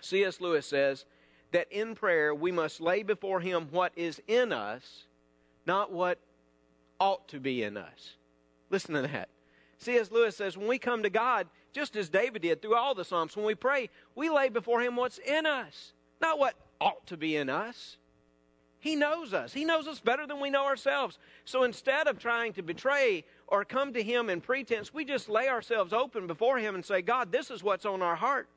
C.S. 0.00 0.40
Lewis 0.40 0.66
says 0.66 1.04
that 1.52 1.70
in 1.70 1.94
prayer 1.94 2.34
we 2.34 2.52
must 2.52 2.80
lay 2.80 3.02
before 3.02 3.40
Him 3.40 3.68
what 3.70 3.92
is 3.96 4.20
in 4.26 4.52
us, 4.52 5.06
not 5.66 5.92
what 5.92 6.18
ought 7.00 7.28
to 7.28 7.40
be 7.40 7.62
in 7.62 7.76
us. 7.76 8.16
Listen 8.70 8.94
to 8.94 9.02
that. 9.02 9.28
C.S. 9.78 10.10
Lewis 10.10 10.36
says 10.36 10.56
when 10.56 10.68
we 10.68 10.78
come 10.78 11.02
to 11.02 11.10
God, 11.10 11.46
just 11.72 11.96
as 11.96 12.08
David 12.08 12.42
did 12.42 12.60
through 12.60 12.74
all 12.74 12.94
the 12.94 13.04
Psalms, 13.04 13.36
when 13.36 13.46
we 13.46 13.54
pray, 13.54 13.90
we 14.14 14.28
lay 14.28 14.48
before 14.48 14.80
Him 14.80 14.96
what's 14.96 15.18
in 15.18 15.46
us, 15.46 15.92
not 16.20 16.38
what 16.38 16.54
ought 16.80 17.06
to 17.06 17.16
be 17.16 17.36
in 17.36 17.48
us. 17.48 17.96
He 18.80 18.94
knows 18.94 19.34
us. 19.34 19.52
He 19.52 19.64
knows 19.64 19.88
us 19.88 19.98
better 20.00 20.26
than 20.26 20.40
we 20.40 20.50
know 20.50 20.64
ourselves. 20.64 21.18
So 21.44 21.64
instead 21.64 22.06
of 22.06 22.18
trying 22.18 22.52
to 22.54 22.62
betray 22.62 23.24
or 23.48 23.64
come 23.64 23.92
to 23.94 24.02
Him 24.02 24.30
in 24.30 24.40
pretense, 24.40 24.94
we 24.94 25.04
just 25.04 25.28
lay 25.28 25.48
ourselves 25.48 25.92
open 25.92 26.26
before 26.26 26.58
Him 26.58 26.74
and 26.74 26.84
say, 26.84 27.02
God, 27.02 27.32
this 27.32 27.50
is 27.50 27.62
what's 27.62 27.84
on 27.84 28.02
our 28.02 28.16
heart. 28.16 28.48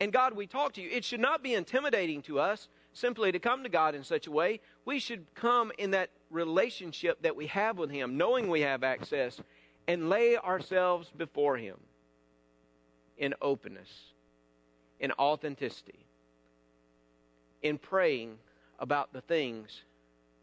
And 0.00 0.12
God, 0.12 0.34
we 0.34 0.46
talk 0.46 0.72
to 0.74 0.82
you. 0.82 0.88
It 0.90 1.04
should 1.04 1.20
not 1.20 1.42
be 1.42 1.54
intimidating 1.54 2.22
to 2.22 2.40
us 2.40 2.68
simply 2.92 3.30
to 3.30 3.38
come 3.38 3.62
to 3.62 3.68
God 3.68 3.94
in 3.94 4.02
such 4.02 4.26
a 4.26 4.32
way. 4.32 4.60
We 4.84 4.98
should 4.98 5.26
come 5.34 5.70
in 5.78 5.92
that 5.92 6.10
relationship 6.30 7.22
that 7.22 7.36
we 7.36 7.46
have 7.48 7.78
with 7.78 7.90
Him, 7.90 8.16
knowing 8.16 8.48
we 8.48 8.62
have 8.62 8.82
access, 8.82 9.40
and 9.86 10.08
lay 10.08 10.36
ourselves 10.36 11.12
before 11.16 11.56
Him 11.56 11.76
in 13.16 13.34
openness, 13.40 13.90
in 14.98 15.12
authenticity, 15.12 16.06
in 17.62 17.78
praying 17.78 18.38
about 18.80 19.12
the 19.12 19.20
things 19.20 19.82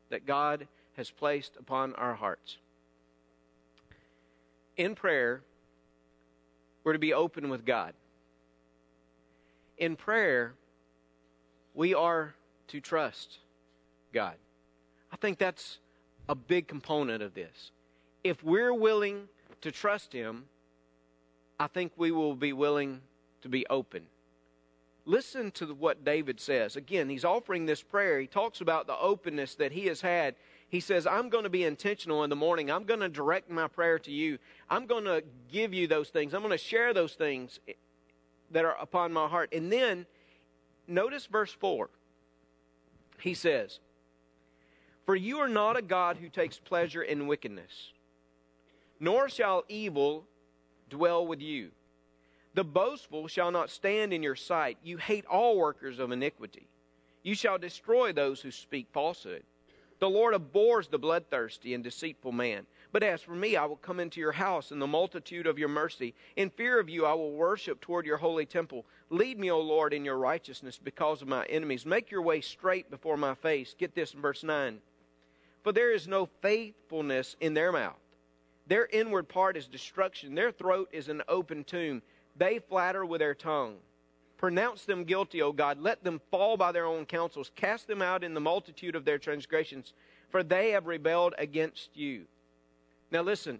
that 0.10 0.26
God 0.26 0.68
has 0.96 1.10
placed 1.12 1.58
upon 1.58 1.94
our 1.96 2.14
hearts 2.14 2.58
in 4.78 4.94
prayer, 4.94 5.42
we're 6.84 6.94
to 6.94 7.00
be 7.00 7.14
open 7.14 7.50
with 7.50 7.66
God. 7.66 7.94
In 9.78 9.96
prayer, 9.96 10.54
we 11.74 11.94
are 11.94 12.36
to 12.68 12.80
trust 12.80 13.40
God. 14.14 14.36
I 15.12 15.18
think 15.18 15.38
that's 15.38 15.80
a 16.30 16.36
big 16.36 16.68
component 16.68 17.22
of 17.22 17.34
this. 17.34 17.72
If 18.24 18.44
we're 18.44 18.74
willing 18.74 19.28
to 19.62 19.72
trust 19.72 20.14
Him, 20.14 20.46
I 21.60 21.68
think 21.68 21.92
we 21.98 22.12
will 22.12 22.36
be 22.36 22.54
willing 22.54 23.02
to 23.42 23.50
be 23.50 23.66
open. 23.70 24.04
Listen 25.08 25.50
to 25.52 25.74
what 25.74 26.06
David 26.06 26.40
says. 26.40 26.76
Again, 26.76 27.10
he's 27.10 27.26
offering 27.26 27.66
this 27.66 27.82
prayer. 27.82 28.20
He 28.20 28.28
talks 28.28 28.62
about 28.62 28.86
the 28.86 28.98
openness 28.98 29.56
that 29.56 29.72
he 29.72 29.88
has 29.88 30.02
had 30.02 30.36
he 30.70 30.82
says, 30.82 31.08
I'm 31.08 31.30
going 31.30 31.46
to 31.46 31.50
be 31.50 31.64
intentional 31.64 32.24
in 32.24 32.30
the 32.30 32.36
morning. 32.36 32.70
I'm 32.70 32.84
going 32.84 33.00
to 33.00 33.10
direct 33.10 33.50
my 33.50 33.68
prayer 33.68 34.00
to 34.00 34.12
you. 34.12 34.38
I'm 34.70 34.86
going 34.86 35.06
to 35.06 35.24
give 35.50 35.74
you 35.74 35.88
those 35.88 36.10
things. 36.10 36.34
I'm 36.34 36.42
going 36.42 36.52
to 36.52 36.58
share 36.58 36.94
those 36.94 37.14
things 37.14 37.60
that 38.52 38.66
are 38.66 38.76
upon 38.80 39.14
my 39.14 39.28
heart. 39.28 39.54
And 39.54 39.72
then 39.72 40.06
notice 40.86 41.26
verse 41.26 41.54
4. 41.54 41.90
He 43.22 43.34
says, 43.34 43.80
For 45.06 45.16
you 45.16 45.38
are 45.38 45.48
not 45.48 45.78
a 45.78 45.82
God 45.82 46.18
who 46.18 46.28
takes 46.28 46.60
pleasure 46.60 47.02
in 47.02 47.28
wickedness, 47.28 47.94
nor 49.00 49.30
shall 49.30 49.64
evil 49.70 50.26
dwell 50.90 51.26
with 51.26 51.42
you. 51.42 51.72
The 52.58 52.64
boastful 52.64 53.28
shall 53.28 53.52
not 53.52 53.70
stand 53.70 54.12
in 54.14 54.24
your 54.24 54.36
sight. 54.36 54.80
You 54.82 54.98
hate 54.98 55.28
all 55.28 55.60
workers 55.60 56.00
of 56.00 56.12
iniquity. 56.12 56.68
You 57.22 57.36
shall 57.36 57.60
destroy 57.60 58.12
those 58.12 58.42
who 58.42 58.50
speak 58.50 58.88
falsehood. 58.92 59.44
The 60.00 60.10
Lord 60.10 60.34
abhors 60.34 60.88
the 60.88 60.98
bloodthirsty 60.98 61.76
and 61.76 61.84
deceitful 61.84 62.32
man. 62.32 62.66
But 62.92 63.04
as 63.04 63.22
for 63.22 63.36
me, 63.36 63.56
I 63.56 63.66
will 63.66 63.76
come 63.76 64.00
into 64.00 64.20
your 64.20 64.32
house 64.32 64.72
in 64.72 64.80
the 64.80 64.88
multitude 64.88 65.46
of 65.46 65.60
your 65.60 65.70
mercy. 65.70 66.16
In 66.36 66.50
fear 66.50 66.80
of 66.80 66.90
you, 66.90 67.06
I 67.06 67.14
will 67.14 67.34
worship 67.34 67.80
toward 67.80 68.08
your 68.08 68.18
holy 68.18 68.48
temple. 68.48 68.88
Lead 69.12 69.38
me, 69.38 69.52
O 69.52 69.62
Lord, 69.62 69.94
in 69.94 70.04
your 70.04 70.18
righteousness 70.18 70.80
because 70.84 71.22
of 71.22 71.28
my 71.28 71.46
enemies. 71.46 71.86
Make 71.86 72.10
your 72.10 72.24
way 72.24 72.42
straight 72.42 72.90
before 72.90 73.18
my 73.18 73.36
face. 73.36 73.76
Get 73.78 73.94
this 73.94 74.16
in 74.16 74.20
verse 74.20 74.44
9. 74.44 74.80
For 75.62 75.72
there 75.72 75.94
is 75.94 76.08
no 76.08 76.28
faithfulness 76.42 77.36
in 77.40 77.54
their 77.54 77.72
mouth. 77.72 78.00
Their 78.66 78.88
inward 78.88 79.30
part 79.30 79.56
is 79.56 79.68
destruction. 79.68 80.36
Their 80.36 80.52
throat 80.52 80.90
is 80.92 81.08
an 81.08 81.22
open 81.30 81.64
tomb. 81.64 82.02
They 82.38 82.60
flatter 82.60 83.06
with 83.06 83.20
their 83.20 83.36
tongue. 83.36 83.76
Pronounce 84.38 84.86
them 84.86 85.04
guilty, 85.04 85.42
O 85.42 85.52
God. 85.52 85.80
Let 85.82 86.04
them 86.04 86.22
fall 86.30 86.58
by 86.58 86.72
their 86.72 86.86
own 86.86 87.06
counsels. 87.06 87.52
Cast 87.56 87.88
them 87.88 88.02
out 88.02 88.24
in 88.24 88.34
the 88.34 88.40
multitude 88.40 88.96
of 88.96 89.04
their 89.04 89.18
transgressions, 89.18 89.94
for 90.30 90.44
they 90.44 90.72
have 90.72 90.86
rebelled 90.86 91.34
against 91.40 91.90
you. 91.96 92.26
Now, 93.10 93.22
listen, 93.24 93.60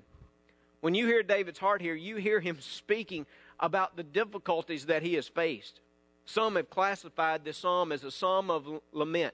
when 0.82 0.94
you 0.94 1.08
hear 1.08 1.24
David's 1.24 1.58
heart 1.58 1.82
here, 1.82 1.96
you 1.96 2.18
hear 2.18 2.40
him 2.40 2.58
speaking 2.60 3.26
about 3.60 3.96
the 3.96 4.04
difficulties 4.04 4.86
that 4.86 5.02
he 5.02 5.16
has 5.16 5.28
faced. 5.28 5.80
Some 6.26 6.58
have 6.58 6.70
classified 6.70 7.44
this 7.44 7.58
psalm 7.58 7.92
as 7.92 8.04
a 8.04 8.12
psalm 8.12 8.52
of 8.52 8.68
lament, 8.92 9.34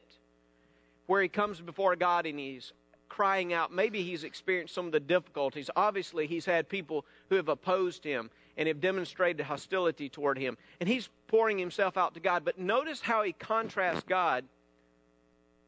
where 1.08 1.22
he 1.22 1.28
comes 1.28 1.60
before 1.60 1.96
God 1.98 2.26
and 2.26 2.40
he's 2.40 2.72
crying 3.10 3.52
out. 3.52 3.74
Maybe 3.74 4.04
he's 4.04 4.24
experienced 4.24 4.74
some 4.74 4.86
of 4.86 4.92
the 4.94 5.00
difficulties. 5.00 5.70
Obviously, 5.76 6.26
he's 6.26 6.46
had 6.46 6.70
people 6.70 7.04
who 7.30 7.36
have 7.36 7.50
opposed 7.50 8.06
him 8.06 8.30
and 8.58 8.68
have 8.68 8.80
demonstrated 8.80 9.46
hostility 9.46 10.10
toward 10.10 10.38
him. 10.38 10.58
And 10.80 10.88
he's 10.88 11.10
pouring 11.28 11.58
himself 11.58 11.98
out 11.98 12.14
to 12.14 12.20
God. 12.20 12.46
But 12.46 12.60
notice 12.60 13.02
how 13.02 13.24
he 13.24 13.34
contrasts 13.34 14.04
God 14.04 14.46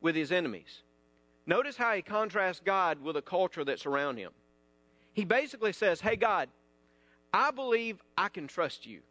with 0.01 0.15
his 0.15 0.31
enemies. 0.31 0.81
Notice 1.47 1.77
how 1.77 1.93
he 1.93 2.01
contrasts 2.01 2.61
God 2.63 3.01
with 3.01 3.17
a 3.17 3.21
culture 3.21 3.63
that's 3.63 3.85
around 3.85 4.17
him. 4.17 4.31
He 5.13 5.25
basically 5.25 5.73
says, 5.73 6.01
Hey, 6.01 6.15
God, 6.15 6.49
I 7.33 7.51
believe 7.51 8.01
I 8.17 8.29
can 8.29 8.47
trust 8.47 8.85
you. 8.85 9.01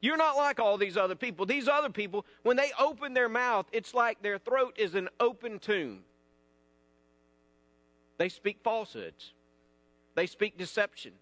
You're 0.00 0.16
not 0.16 0.36
like 0.36 0.60
all 0.60 0.78
these 0.78 0.96
other 0.96 1.16
people. 1.16 1.44
These 1.44 1.66
other 1.66 1.90
people, 1.90 2.24
when 2.42 2.56
they 2.56 2.70
open 2.78 3.14
their 3.14 3.28
mouth, 3.28 3.66
it's 3.72 3.94
like 3.94 4.22
their 4.22 4.38
throat 4.38 4.74
is 4.78 4.94
an 4.94 5.08
open 5.18 5.58
tomb. 5.58 6.00
They 8.16 8.28
speak 8.28 8.58
falsehoods, 8.62 9.32
they 10.14 10.26
speak 10.26 10.58
deception. 10.58 11.12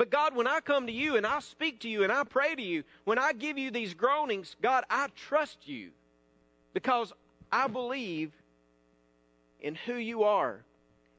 But 0.00 0.08
God, 0.08 0.34
when 0.34 0.46
I 0.46 0.60
come 0.60 0.86
to 0.86 0.92
you 0.94 1.18
and 1.18 1.26
I 1.26 1.40
speak 1.40 1.80
to 1.80 1.88
you 1.90 2.04
and 2.04 2.10
I 2.10 2.24
pray 2.24 2.54
to 2.54 2.62
you, 2.62 2.84
when 3.04 3.18
I 3.18 3.34
give 3.34 3.58
you 3.58 3.70
these 3.70 3.92
groanings, 3.92 4.56
God, 4.62 4.84
I 4.88 5.08
trust 5.14 5.68
you 5.68 5.90
because 6.72 7.12
I 7.52 7.66
believe 7.66 8.32
in 9.60 9.74
who 9.74 9.96
you 9.96 10.22
are 10.22 10.64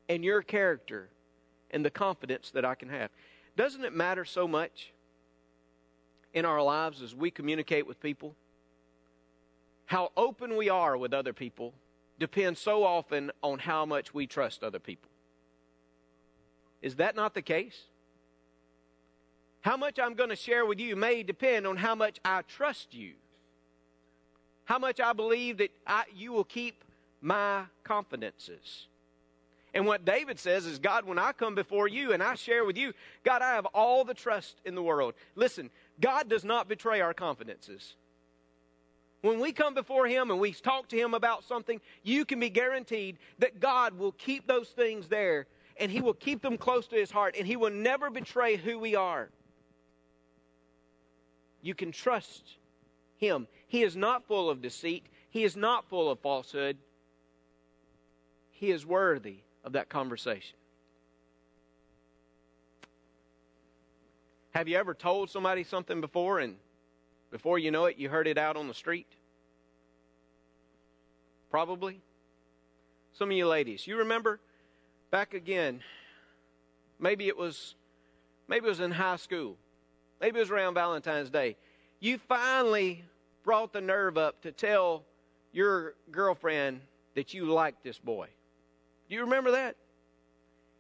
and 0.09 0.25
your 0.25 0.41
character 0.41 1.09
and 1.69 1.85
the 1.85 1.91
confidence 1.91 2.49
that 2.55 2.65
I 2.65 2.73
can 2.73 2.89
have. 2.89 3.11
Doesn't 3.55 3.85
it 3.85 3.93
matter 3.93 4.25
so 4.25 4.47
much 4.47 4.91
in 6.33 6.43
our 6.43 6.63
lives 6.63 7.03
as 7.03 7.13
we 7.13 7.29
communicate 7.29 7.85
with 7.85 8.01
people? 8.01 8.33
How 9.85 10.11
open 10.17 10.57
we 10.57 10.69
are 10.69 10.97
with 10.97 11.13
other 11.13 11.33
people 11.33 11.75
depends 12.17 12.59
so 12.59 12.83
often 12.83 13.29
on 13.43 13.59
how 13.59 13.85
much 13.85 14.11
we 14.11 14.25
trust 14.25 14.63
other 14.63 14.79
people. 14.79 15.11
Is 16.81 16.95
that 16.95 17.15
not 17.15 17.35
the 17.35 17.43
case? 17.43 17.83
How 19.61 19.77
much 19.77 19.99
I'm 19.99 20.15
going 20.15 20.29
to 20.29 20.35
share 20.35 20.65
with 20.65 20.79
you 20.79 20.95
may 20.95 21.23
depend 21.23 21.67
on 21.67 21.77
how 21.77 21.95
much 21.95 22.19
I 22.25 22.41
trust 22.41 22.93
you. 22.93 23.13
How 24.65 24.79
much 24.79 24.99
I 24.99 25.13
believe 25.13 25.57
that 25.57 25.71
I, 25.85 26.03
you 26.15 26.31
will 26.33 26.43
keep 26.43 26.83
my 27.21 27.63
confidences. 27.83 28.87
And 29.73 29.85
what 29.85 30.03
David 30.03 30.39
says 30.39 30.65
is, 30.65 30.79
God, 30.79 31.05
when 31.05 31.19
I 31.19 31.31
come 31.31 31.55
before 31.55 31.87
you 31.87 32.11
and 32.11 32.21
I 32.21 32.35
share 32.35 32.65
with 32.65 32.77
you, 32.77 32.93
God, 33.23 33.41
I 33.41 33.53
have 33.53 33.65
all 33.67 34.03
the 34.03 34.13
trust 34.13 34.59
in 34.65 34.75
the 34.75 34.83
world. 34.83 35.13
Listen, 35.35 35.69
God 35.99 36.27
does 36.27 36.43
not 36.43 36.67
betray 36.67 36.99
our 36.99 37.13
confidences. 37.13 37.95
When 39.21 39.39
we 39.39 39.51
come 39.51 39.73
before 39.73 40.07
Him 40.07 40.31
and 40.31 40.39
we 40.39 40.51
talk 40.51 40.89
to 40.89 40.97
Him 40.97 41.13
about 41.13 41.43
something, 41.43 41.79
you 42.03 42.25
can 42.25 42.39
be 42.39 42.49
guaranteed 42.49 43.17
that 43.39 43.59
God 43.59 43.97
will 43.97 44.11
keep 44.13 44.47
those 44.47 44.69
things 44.69 45.07
there 45.07 45.45
and 45.79 45.91
He 45.91 46.01
will 46.01 46.15
keep 46.15 46.41
them 46.41 46.57
close 46.57 46.87
to 46.87 46.95
His 46.95 47.11
heart 47.11 47.35
and 47.37 47.47
He 47.47 47.55
will 47.55 47.69
never 47.69 48.09
betray 48.09 48.57
who 48.57 48.79
we 48.79 48.95
are. 48.95 49.29
You 51.61 51.75
can 51.75 51.91
trust 51.91 52.57
him. 53.17 53.47
He 53.67 53.83
is 53.83 53.95
not 53.95 54.25
full 54.25 54.49
of 54.49 54.61
deceit, 54.61 55.05
he 55.29 55.43
is 55.43 55.55
not 55.55 55.87
full 55.89 56.09
of 56.09 56.19
falsehood. 56.19 56.77
He 58.51 58.69
is 58.69 58.85
worthy 58.85 59.37
of 59.63 59.73
that 59.73 59.89
conversation. 59.89 60.55
Have 64.51 64.67
you 64.67 64.77
ever 64.77 64.93
told 64.93 65.31
somebody 65.31 65.63
something 65.63 65.99
before 65.99 66.39
and 66.39 66.57
before 67.31 67.57
you 67.57 67.71
know 67.71 67.85
it, 67.85 67.97
you 67.97 68.09
heard 68.09 68.27
it 68.27 68.37
out 68.37 68.57
on 68.57 68.67
the 68.67 68.73
street? 68.73 69.07
Probably. 71.49 72.01
Some 73.13 73.31
of 73.31 73.37
you 73.37 73.47
ladies, 73.47 73.87
you 73.87 73.97
remember 73.97 74.39
back 75.09 75.33
again, 75.33 75.81
maybe 76.99 77.27
it 77.27 77.37
was 77.37 77.75
maybe 78.47 78.65
it 78.65 78.69
was 78.69 78.79
in 78.79 78.91
high 78.91 79.15
school 79.15 79.57
maybe 80.21 80.37
it 80.37 80.41
was 80.41 80.51
around 80.51 80.75
Valentine's 80.75 81.29
Day, 81.29 81.57
you 81.99 82.17
finally 82.17 83.03
brought 83.43 83.73
the 83.73 83.81
nerve 83.81 84.17
up 84.17 84.41
to 84.43 84.51
tell 84.51 85.03
your 85.51 85.95
girlfriend 86.11 86.81
that 87.15 87.33
you 87.33 87.45
liked 87.45 87.83
this 87.83 87.97
boy. 87.97 88.27
Do 89.09 89.15
you 89.15 89.21
remember 89.21 89.51
that? 89.51 89.75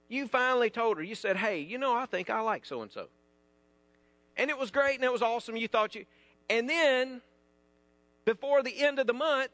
You 0.07 0.27
finally 0.27 0.69
told 0.69 0.97
her, 0.97 1.03
you 1.03 1.15
said, 1.15 1.37
hey, 1.37 1.59
you 1.59 1.77
know, 1.77 1.93
I 1.93 2.05
think 2.05 2.29
I 2.29 2.41
like 2.41 2.65
so 2.65 2.81
and 2.81 2.91
so. 2.91 3.07
And 4.37 4.49
it 4.49 4.57
was 4.57 4.71
great 4.71 4.95
and 4.95 5.03
it 5.03 5.11
was 5.11 5.21
awesome. 5.21 5.57
You 5.57 5.67
thought 5.67 5.95
you. 5.95 6.05
And 6.49 6.69
then, 6.69 7.21
before 8.25 8.63
the 8.63 8.81
end 8.81 8.99
of 8.99 9.07
the 9.07 9.13
month, 9.13 9.51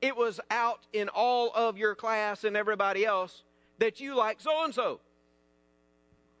it 0.00 0.16
was 0.16 0.40
out 0.50 0.80
in 0.92 1.08
all 1.08 1.52
of 1.54 1.76
your 1.76 1.94
class 1.94 2.44
and 2.44 2.56
everybody 2.56 3.04
else 3.04 3.42
that 3.78 4.00
you 4.00 4.16
like 4.16 4.40
so 4.40 4.64
and 4.64 4.74
so. 4.74 5.00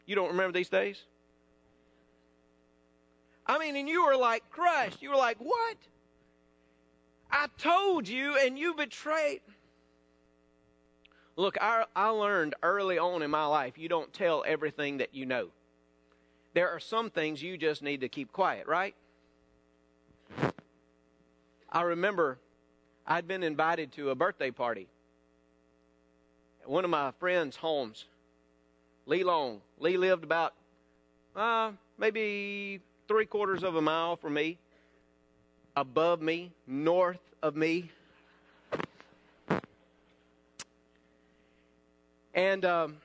You 0.06 0.14
don't 0.14 0.30
remember 0.30 0.52
these 0.52 0.68
days? 0.68 1.04
I 3.50 3.58
mean, 3.58 3.74
and 3.74 3.88
you 3.88 4.06
were 4.06 4.16
like 4.16 4.48
crushed. 4.48 5.02
You 5.02 5.10
were 5.10 5.16
like, 5.16 5.38
what? 5.38 5.76
I 7.32 7.48
told 7.58 8.06
you 8.06 8.38
and 8.38 8.56
you 8.56 8.74
betrayed. 8.74 9.40
Look, 11.34 11.58
I, 11.60 11.84
I 11.96 12.10
learned 12.10 12.54
early 12.62 12.96
on 12.96 13.22
in 13.22 13.30
my 13.30 13.46
life 13.46 13.76
you 13.76 13.88
don't 13.88 14.12
tell 14.12 14.44
everything 14.46 14.98
that 14.98 15.16
you 15.16 15.26
know. 15.26 15.48
There 16.54 16.70
are 16.70 16.78
some 16.78 17.10
things 17.10 17.42
you 17.42 17.58
just 17.58 17.82
need 17.82 18.02
to 18.02 18.08
keep 18.08 18.30
quiet, 18.30 18.68
right? 18.68 18.94
I 21.72 21.82
remember 21.82 22.38
I'd 23.04 23.26
been 23.26 23.42
invited 23.42 23.90
to 23.92 24.10
a 24.10 24.14
birthday 24.14 24.52
party 24.52 24.86
at 26.62 26.70
one 26.70 26.84
of 26.84 26.90
my 26.90 27.10
friends' 27.18 27.56
homes. 27.56 28.04
Lee 29.06 29.24
Long. 29.24 29.60
Lee 29.80 29.96
lived 29.96 30.22
about 30.22 30.54
uh, 31.34 31.72
maybe 31.98 32.80
three 33.10 33.26
quarters 33.26 33.64
of 33.64 33.74
a 33.74 33.82
mile 33.82 34.14
from 34.14 34.34
me, 34.34 34.56
above 35.74 36.22
me, 36.22 36.52
north 36.64 37.18
of 37.42 37.56
me. 37.56 37.90
And 42.34 42.64
um, 42.64 42.98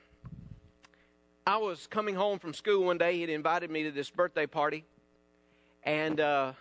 I 1.44 1.56
was 1.56 1.88
coming 1.88 2.14
home 2.14 2.38
from 2.38 2.54
school 2.54 2.84
one 2.84 2.98
day. 2.98 3.18
He'd 3.18 3.30
invited 3.30 3.68
me 3.68 3.82
to 3.82 3.90
this 3.90 4.08
birthday 4.08 4.46
party. 4.46 4.84
And 5.82 6.20
uh, 6.20 6.52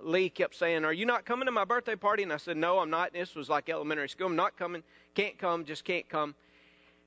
Lee 0.00 0.28
kept 0.28 0.56
saying, 0.56 0.84
Are 0.84 0.92
you 0.92 1.06
not 1.06 1.24
coming 1.24 1.46
to 1.46 1.52
my 1.52 1.64
birthday 1.64 1.94
party? 1.94 2.24
And 2.24 2.32
I 2.32 2.36
said, 2.36 2.56
No, 2.56 2.80
I'm 2.80 2.90
not. 2.90 3.12
This 3.12 3.36
was 3.36 3.48
like 3.48 3.68
elementary 3.68 4.08
school. 4.08 4.26
I'm 4.26 4.34
not 4.34 4.56
coming. 4.56 4.82
Can't 5.14 5.38
come. 5.38 5.64
Just 5.64 5.84
can't 5.84 6.08
come. 6.08 6.34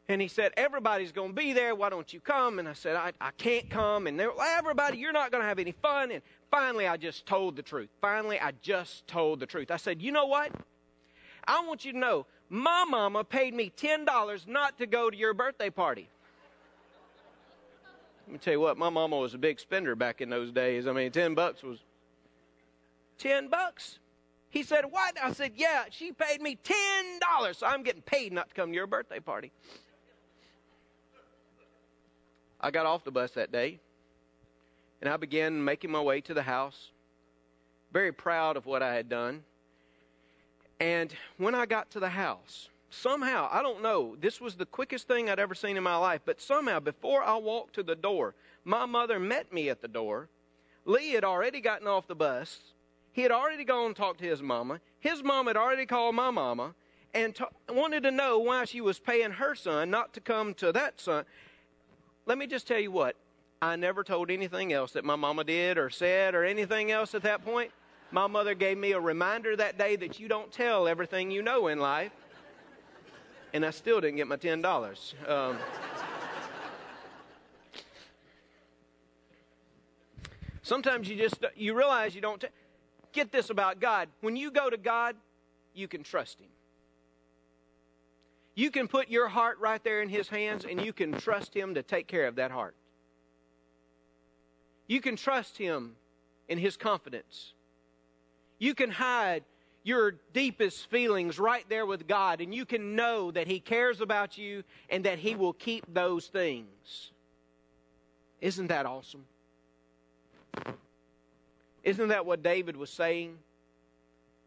And 0.09 0.19
he 0.19 0.27
said, 0.27 0.51
Everybody's 0.57 1.11
going 1.11 1.29
to 1.29 1.35
be 1.35 1.53
there. 1.53 1.75
Why 1.75 1.89
don't 1.89 2.11
you 2.11 2.19
come? 2.19 2.57
And 2.57 2.67
I 2.67 2.73
said, 2.73 2.95
I, 2.95 3.13
I 3.21 3.29
can't 3.37 3.69
come. 3.69 4.07
And 4.07 4.19
they're 4.19 4.31
Everybody, 4.57 4.97
you're 4.97 5.13
not 5.13 5.31
going 5.31 5.43
to 5.43 5.47
have 5.47 5.59
any 5.59 5.71
fun. 5.71 6.11
And 6.11 6.23
finally, 6.49 6.87
I 6.87 6.97
just 6.97 7.27
told 7.27 7.55
the 7.55 7.61
truth. 7.61 7.89
Finally, 8.01 8.39
I 8.39 8.53
just 8.63 9.05
told 9.07 9.39
the 9.39 9.45
truth. 9.45 9.69
I 9.69 9.77
said, 9.77 10.01
You 10.01 10.11
know 10.11 10.25
what? 10.25 10.51
I 11.47 11.63
want 11.65 11.85
you 11.85 11.93
to 11.93 11.97
know 11.97 12.25
my 12.49 12.83
mama 12.89 13.23
paid 13.23 13.53
me 13.53 13.71
$10 13.77 14.47
not 14.47 14.77
to 14.79 14.87
go 14.87 15.09
to 15.11 15.15
your 15.15 15.33
birthday 15.35 15.69
party. 15.69 16.09
Let 18.25 18.33
me 18.33 18.39
tell 18.39 18.53
you 18.53 18.59
what, 18.59 18.77
my 18.77 18.89
mama 18.89 19.17
was 19.17 19.33
a 19.33 19.37
big 19.37 19.59
spender 19.59 19.95
back 19.95 20.21
in 20.21 20.29
those 20.29 20.51
days. 20.51 20.85
I 20.87 20.91
mean, 20.91 21.11
10 21.11 21.35
bucks 21.35 21.63
was 21.63 21.79
10 23.19 23.49
bucks. 23.49 23.99
He 24.49 24.63
said, 24.63 24.85
What? 24.89 25.15
I 25.21 25.33
said, 25.33 25.53
Yeah, 25.55 25.85
she 25.91 26.11
paid 26.11 26.41
me 26.41 26.57
$10, 26.63 27.55
so 27.55 27.67
I'm 27.67 27.83
getting 27.83 28.01
paid 28.01 28.33
not 28.33 28.49
to 28.49 28.55
come 28.55 28.69
to 28.69 28.75
your 28.75 28.87
birthday 28.87 29.19
party. 29.19 29.51
I 32.61 32.71
got 32.71 32.85
off 32.85 33.03
the 33.03 33.11
bus 33.11 33.31
that 33.31 33.51
day 33.51 33.79
and 35.01 35.09
I 35.09 35.17
began 35.17 35.63
making 35.63 35.91
my 35.91 36.01
way 36.01 36.21
to 36.21 36.33
the 36.33 36.43
house, 36.43 36.91
very 37.91 38.11
proud 38.11 38.57
of 38.57 38.65
what 38.65 38.83
I 38.83 38.93
had 38.93 39.09
done. 39.09 39.43
And 40.79 41.13
when 41.37 41.55
I 41.55 41.65
got 41.65 41.89
to 41.91 41.99
the 41.99 42.09
house, 42.09 42.69
somehow, 42.89 43.47
I 43.51 43.61
don't 43.61 43.81
know, 43.81 44.15
this 44.19 44.41
was 44.41 44.55
the 44.55 44.65
quickest 44.65 45.07
thing 45.07 45.29
I'd 45.29 45.39
ever 45.39 45.55
seen 45.55 45.77
in 45.77 45.83
my 45.83 45.95
life, 45.95 46.21
but 46.25 46.41
somehow, 46.41 46.79
before 46.79 47.23
I 47.23 47.37
walked 47.37 47.75
to 47.75 47.83
the 47.83 47.95
door, 47.95 48.35
my 48.63 48.85
mother 48.85 49.19
met 49.19 49.53
me 49.53 49.69
at 49.69 49.81
the 49.81 49.87
door. 49.87 50.29
Lee 50.85 51.11
had 51.11 51.23
already 51.23 51.61
gotten 51.61 51.87
off 51.87 52.07
the 52.07 52.15
bus. 52.15 52.59
He 53.11 53.21
had 53.21 53.31
already 53.31 53.63
gone 53.63 53.87
and 53.87 53.95
talked 53.95 54.19
to 54.19 54.25
his 54.25 54.41
mama. 54.41 54.79
His 54.99 55.23
mom 55.23 55.47
had 55.47 55.57
already 55.57 55.85
called 55.85 56.15
my 56.15 56.31
mama 56.31 56.75
and 57.13 57.35
t- 57.35 57.43
wanted 57.69 58.03
to 58.03 58.11
know 58.11 58.39
why 58.39 58.65
she 58.65 58.81
was 58.81 58.99
paying 58.99 59.31
her 59.31 59.55
son 59.55 59.89
not 59.89 60.13
to 60.13 60.21
come 60.21 60.53
to 60.55 60.71
that 60.71 60.99
son. 60.99 61.25
Let 62.25 62.37
me 62.37 62.47
just 62.47 62.67
tell 62.67 62.79
you 62.79 62.91
what, 62.91 63.15
I 63.61 63.75
never 63.75 64.03
told 64.03 64.31
anything 64.31 64.71
else 64.71 64.93
that 64.93 65.03
my 65.03 65.15
mama 65.15 65.43
did 65.43 65.77
or 65.77 65.89
said 65.89 66.35
or 66.35 66.45
anything 66.45 66.91
else 66.91 67.13
at 67.15 67.23
that 67.23 67.43
point. 67.43 67.71
My 68.11 68.27
mother 68.27 68.55
gave 68.55 68.77
me 68.77 68.93
a 68.93 68.99
reminder 68.99 69.55
that 69.55 69.77
day 69.77 69.95
that 69.97 70.19
you 70.19 70.27
don't 70.27 70.51
tell 70.51 70.87
everything 70.87 71.29
you 71.29 71.41
know 71.41 71.67
in 71.67 71.79
life. 71.79 72.11
And 73.53 73.65
I 73.65 73.71
still 73.71 73.99
didn't 73.99 74.17
get 74.17 74.27
my 74.27 74.37
$10. 74.37 75.29
Um, 75.29 75.57
sometimes 80.61 81.09
you 81.09 81.15
just 81.15 81.43
you 81.55 81.75
realize 81.75 82.15
you 82.15 82.21
don't 82.21 82.41
t- 82.41 82.47
get 83.11 83.31
this 83.31 83.49
about 83.49 83.79
God. 83.79 84.07
When 84.21 84.35
you 84.35 84.51
go 84.51 84.69
to 84.69 84.77
God, 84.77 85.15
you 85.73 85.87
can 85.87 86.03
trust 86.03 86.39
him. 86.39 86.47
You 88.59 88.71
can 88.71 88.89
put 88.89 89.07
your 89.07 89.29
heart 89.29 89.57
right 89.61 89.81
there 89.85 90.01
in 90.01 90.09
His 90.09 90.27
hands 90.27 90.65
and 90.69 90.83
you 90.83 90.91
can 90.91 91.13
trust 91.13 91.55
Him 91.55 91.75
to 91.75 91.81
take 91.81 92.07
care 92.07 92.27
of 92.27 92.35
that 92.35 92.51
heart. 92.51 92.75
You 94.85 94.99
can 94.99 95.15
trust 95.15 95.57
Him 95.57 95.95
in 96.49 96.57
His 96.57 96.75
confidence. 96.75 97.53
You 98.57 98.75
can 98.75 98.91
hide 98.91 99.45
your 99.83 100.15
deepest 100.33 100.89
feelings 100.89 101.39
right 101.39 101.63
there 101.69 101.85
with 101.85 102.05
God, 102.05 102.41
and 102.41 102.53
you 102.53 102.65
can 102.65 102.97
know 102.97 103.31
that 103.31 103.47
He 103.47 103.61
cares 103.61 104.01
about 104.01 104.37
you 104.37 104.65
and 104.89 105.05
that 105.05 105.19
He 105.19 105.35
will 105.35 105.53
keep 105.53 105.85
those 105.93 106.27
things. 106.27 107.11
Isn't 108.41 108.67
that 108.67 108.85
awesome? 108.85 109.23
Isn't 111.85 112.09
that 112.09 112.25
what 112.25 112.43
David 112.43 112.75
was 112.75 112.89
saying? 112.89 113.37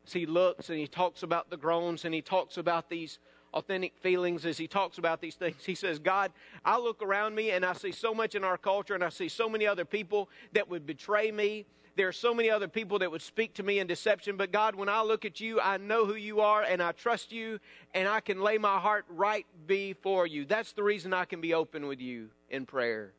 As 0.06 0.12
he 0.12 0.26
looks 0.26 0.68
and 0.68 0.78
he 0.78 0.86
talks 0.86 1.22
about 1.22 1.48
the 1.48 1.56
groans 1.56 2.04
and 2.04 2.12
he 2.12 2.20
talks 2.20 2.58
about 2.58 2.90
these 2.90 3.18
authentic 3.54 3.96
feelings 3.96 4.46
as 4.46 4.58
he 4.58 4.66
talks 4.66 4.98
about 4.98 5.20
these 5.20 5.34
things. 5.34 5.64
He 5.64 5.74
says, 5.74 5.98
God, 5.98 6.32
I 6.64 6.78
look 6.78 7.02
around 7.02 7.34
me 7.34 7.50
and 7.50 7.64
I 7.64 7.72
see 7.74 7.92
so 7.92 8.14
much 8.14 8.34
in 8.34 8.44
our 8.44 8.56
culture 8.56 8.94
and 8.94 9.04
I 9.04 9.10
see 9.10 9.28
so 9.28 9.48
many 9.48 9.66
other 9.66 9.84
people 9.84 10.28
that 10.52 10.68
would 10.68 10.86
betray 10.86 11.30
me. 11.30 11.66
There 11.94 12.08
are 12.08 12.12
so 12.12 12.32
many 12.32 12.48
other 12.48 12.68
people 12.68 12.98
that 13.00 13.10
would 13.10 13.20
speak 13.20 13.52
to 13.54 13.62
me 13.62 13.78
in 13.78 13.86
deception. 13.86 14.38
But 14.38 14.50
God, 14.50 14.74
when 14.74 14.88
I 14.88 15.02
look 15.02 15.26
at 15.26 15.40
you, 15.40 15.60
I 15.60 15.76
know 15.76 16.06
who 16.06 16.14
you 16.14 16.40
are 16.40 16.62
and 16.62 16.82
I 16.82 16.92
trust 16.92 17.32
you 17.32 17.60
and 17.92 18.08
I 18.08 18.20
can 18.20 18.40
lay 18.40 18.56
my 18.56 18.78
heart 18.78 19.04
right 19.10 19.44
before 19.66 20.26
you. 20.26 20.46
That's 20.46 20.72
the 20.72 20.82
reason 20.82 21.12
I 21.12 21.26
can 21.26 21.42
be 21.42 21.52
open 21.52 21.86
with 21.86 22.00
you 22.00 22.30
in 22.48 22.64
prayer. 22.64 23.12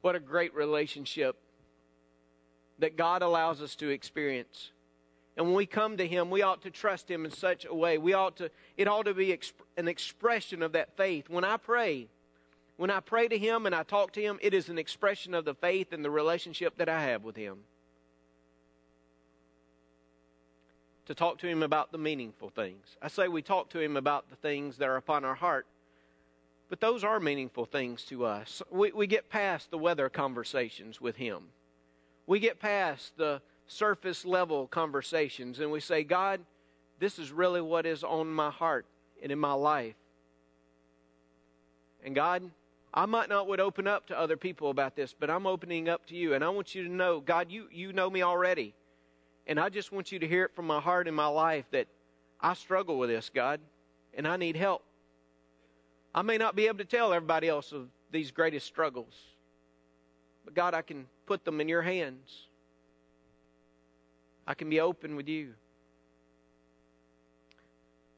What 0.00 0.14
a 0.14 0.20
great 0.20 0.54
relationship 0.54 1.36
that 2.78 2.96
God 2.96 3.22
allows 3.22 3.60
us 3.60 3.74
to 3.76 3.88
experience. 3.88 4.70
And 5.36 5.46
when 5.46 5.54
we 5.54 5.66
come 5.66 5.98
to 5.98 6.06
Him, 6.06 6.30
we 6.30 6.42
ought 6.42 6.62
to 6.62 6.70
trust 6.70 7.10
Him 7.10 7.24
in 7.24 7.30
such 7.30 7.66
a 7.66 7.74
way. 7.74 7.98
We 7.98 8.14
ought 8.14 8.36
to, 8.38 8.50
it 8.76 8.88
ought 8.88 9.04
to 9.04 9.14
be 9.14 9.28
exp- 9.28 9.52
an 9.76 9.86
expression 9.86 10.62
of 10.62 10.72
that 10.72 10.96
faith. 10.96 11.28
When 11.28 11.44
I 11.44 11.58
pray, 11.58 12.08
when 12.76 12.90
I 12.90 13.00
pray 13.00 13.28
to 13.28 13.36
Him 13.36 13.66
and 13.66 13.74
I 13.74 13.82
talk 13.82 14.12
to 14.12 14.20
Him, 14.20 14.38
it 14.40 14.54
is 14.54 14.70
an 14.70 14.78
expression 14.78 15.34
of 15.34 15.44
the 15.44 15.54
faith 15.54 15.92
and 15.92 16.04
the 16.04 16.10
relationship 16.10 16.78
that 16.78 16.88
I 16.88 17.02
have 17.02 17.22
with 17.22 17.36
Him. 17.36 17.58
To 21.06 21.14
talk 21.14 21.38
to 21.38 21.46
Him 21.46 21.62
about 21.62 21.92
the 21.92 21.98
meaningful 21.98 22.48
things. 22.48 22.96
I 23.02 23.08
say 23.08 23.28
we 23.28 23.42
talk 23.42 23.68
to 23.70 23.78
Him 23.78 23.96
about 23.96 24.30
the 24.30 24.36
things 24.36 24.78
that 24.78 24.88
are 24.88 24.96
upon 24.96 25.24
our 25.24 25.34
heart, 25.34 25.66
but 26.70 26.80
those 26.80 27.04
are 27.04 27.20
meaningful 27.20 27.66
things 27.66 28.04
to 28.04 28.24
us. 28.24 28.62
We, 28.70 28.90
we 28.90 29.06
get 29.06 29.28
past 29.28 29.70
the 29.70 29.78
weather 29.78 30.08
conversations 30.08 30.98
with 30.98 31.16
Him, 31.16 31.48
we 32.26 32.40
get 32.40 32.58
past 32.58 33.18
the 33.18 33.42
surface 33.66 34.24
level 34.24 34.66
conversations 34.68 35.60
and 35.60 35.70
we 35.70 35.80
say, 35.80 36.04
God, 36.04 36.40
this 36.98 37.18
is 37.18 37.32
really 37.32 37.60
what 37.60 37.86
is 37.86 38.04
on 38.04 38.28
my 38.28 38.50
heart 38.50 38.86
and 39.22 39.30
in 39.32 39.38
my 39.38 39.52
life. 39.52 39.96
And 42.04 42.14
God, 42.14 42.50
I 42.94 43.04
might 43.06 43.28
not 43.28 43.48
would 43.48 43.60
open 43.60 43.86
up 43.86 44.06
to 44.06 44.18
other 44.18 44.36
people 44.36 44.70
about 44.70 44.96
this, 44.96 45.14
but 45.18 45.28
I'm 45.28 45.46
opening 45.46 45.88
up 45.88 46.06
to 46.06 46.16
you. 46.16 46.34
And 46.34 46.42
I 46.42 46.48
want 46.48 46.74
you 46.74 46.84
to 46.84 46.88
know, 46.88 47.20
God, 47.20 47.50
you, 47.50 47.68
you 47.70 47.92
know 47.92 48.08
me 48.08 48.22
already. 48.22 48.74
And 49.46 49.60
I 49.60 49.68
just 49.68 49.92
want 49.92 50.10
you 50.12 50.18
to 50.18 50.26
hear 50.26 50.44
it 50.44 50.54
from 50.54 50.66
my 50.66 50.80
heart 50.80 51.06
and 51.06 51.16
my 51.16 51.26
life 51.26 51.66
that 51.72 51.86
I 52.40 52.54
struggle 52.54 52.98
with 52.98 53.10
this, 53.10 53.30
God, 53.32 53.60
and 54.14 54.26
I 54.26 54.36
need 54.36 54.56
help. 54.56 54.82
I 56.14 56.22
may 56.22 56.38
not 56.38 56.56
be 56.56 56.66
able 56.66 56.78
to 56.78 56.84
tell 56.84 57.12
everybody 57.12 57.48
else 57.48 57.72
of 57.72 57.88
these 58.10 58.30
greatest 58.30 58.66
struggles, 58.66 59.14
but 60.44 60.54
God, 60.54 60.72
I 60.72 60.82
can 60.82 61.06
put 61.26 61.44
them 61.44 61.60
in 61.60 61.68
your 61.68 61.82
hands. 61.82 62.45
I 64.46 64.54
can 64.54 64.70
be 64.70 64.80
open 64.80 65.16
with 65.16 65.28
you. 65.28 65.54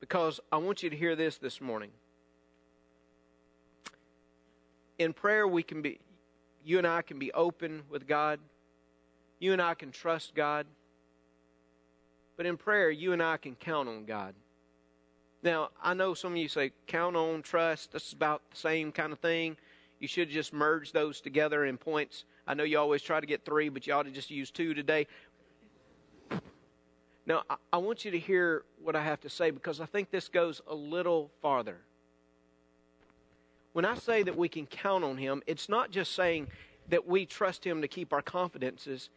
Because 0.00 0.40
I 0.52 0.58
want 0.58 0.82
you 0.82 0.90
to 0.90 0.96
hear 0.96 1.16
this 1.16 1.38
this 1.38 1.60
morning. 1.60 1.90
In 4.98 5.12
prayer, 5.12 5.46
we 5.46 5.62
can 5.62 5.82
be, 5.82 6.00
you 6.64 6.78
and 6.78 6.86
I 6.86 7.02
can 7.02 7.18
be 7.18 7.32
open 7.32 7.82
with 7.88 8.06
God. 8.06 8.40
You 9.38 9.52
and 9.52 9.62
I 9.62 9.74
can 9.74 9.90
trust 9.90 10.34
God. 10.34 10.66
But 12.36 12.46
in 12.46 12.56
prayer, 12.56 12.90
you 12.90 13.12
and 13.12 13.22
I 13.22 13.36
can 13.36 13.54
count 13.54 13.88
on 13.88 14.04
God. 14.04 14.34
Now, 15.42 15.70
I 15.82 15.94
know 15.94 16.14
some 16.14 16.32
of 16.32 16.38
you 16.38 16.48
say, 16.48 16.72
count 16.86 17.16
on, 17.16 17.42
trust, 17.42 17.92
that's 17.92 18.12
about 18.12 18.42
the 18.50 18.56
same 18.56 18.90
kind 18.90 19.12
of 19.12 19.20
thing. 19.20 19.56
You 20.00 20.08
should 20.08 20.30
just 20.30 20.52
merge 20.52 20.92
those 20.92 21.20
together 21.20 21.64
in 21.64 21.76
points. 21.76 22.24
I 22.46 22.54
know 22.54 22.64
you 22.64 22.78
always 22.78 23.02
try 23.02 23.20
to 23.20 23.26
get 23.26 23.44
three, 23.44 23.68
but 23.68 23.86
you 23.86 23.92
ought 23.92 24.04
to 24.04 24.10
just 24.10 24.30
use 24.30 24.50
two 24.50 24.74
today. 24.74 25.06
Now, 27.28 27.42
I, 27.50 27.56
I 27.74 27.76
want 27.76 28.06
you 28.06 28.10
to 28.10 28.18
hear 28.18 28.64
what 28.82 28.96
I 28.96 29.04
have 29.04 29.20
to 29.20 29.28
say 29.28 29.50
because 29.50 29.82
I 29.82 29.86
think 29.86 30.10
this 30.10 30.28
goes 30.28 30.62
a 30.66 30.74
little 30.74 31.30
farther. 31.42 31.76
When 33.74 33.84
I 33.84 33.96
say 33.96 34.22
that 34.22 34.34
we 34.34 34.48
can 34.48 34.64
count 34.64 35.04
on 35.04 35.18
Him, 35.18 35.42
it's 35.46 35.68
not 35.68 35.90
just 35.90 36.14
saying 36.14 36.48
that 36.88 37.06
we 37.06 37.26
trust 37.26 37.64
Him 37.64 37.82
to 37.82 37.88
keep 37.88 38.14
our 38.14 38.22
confidences, 38.22 39.10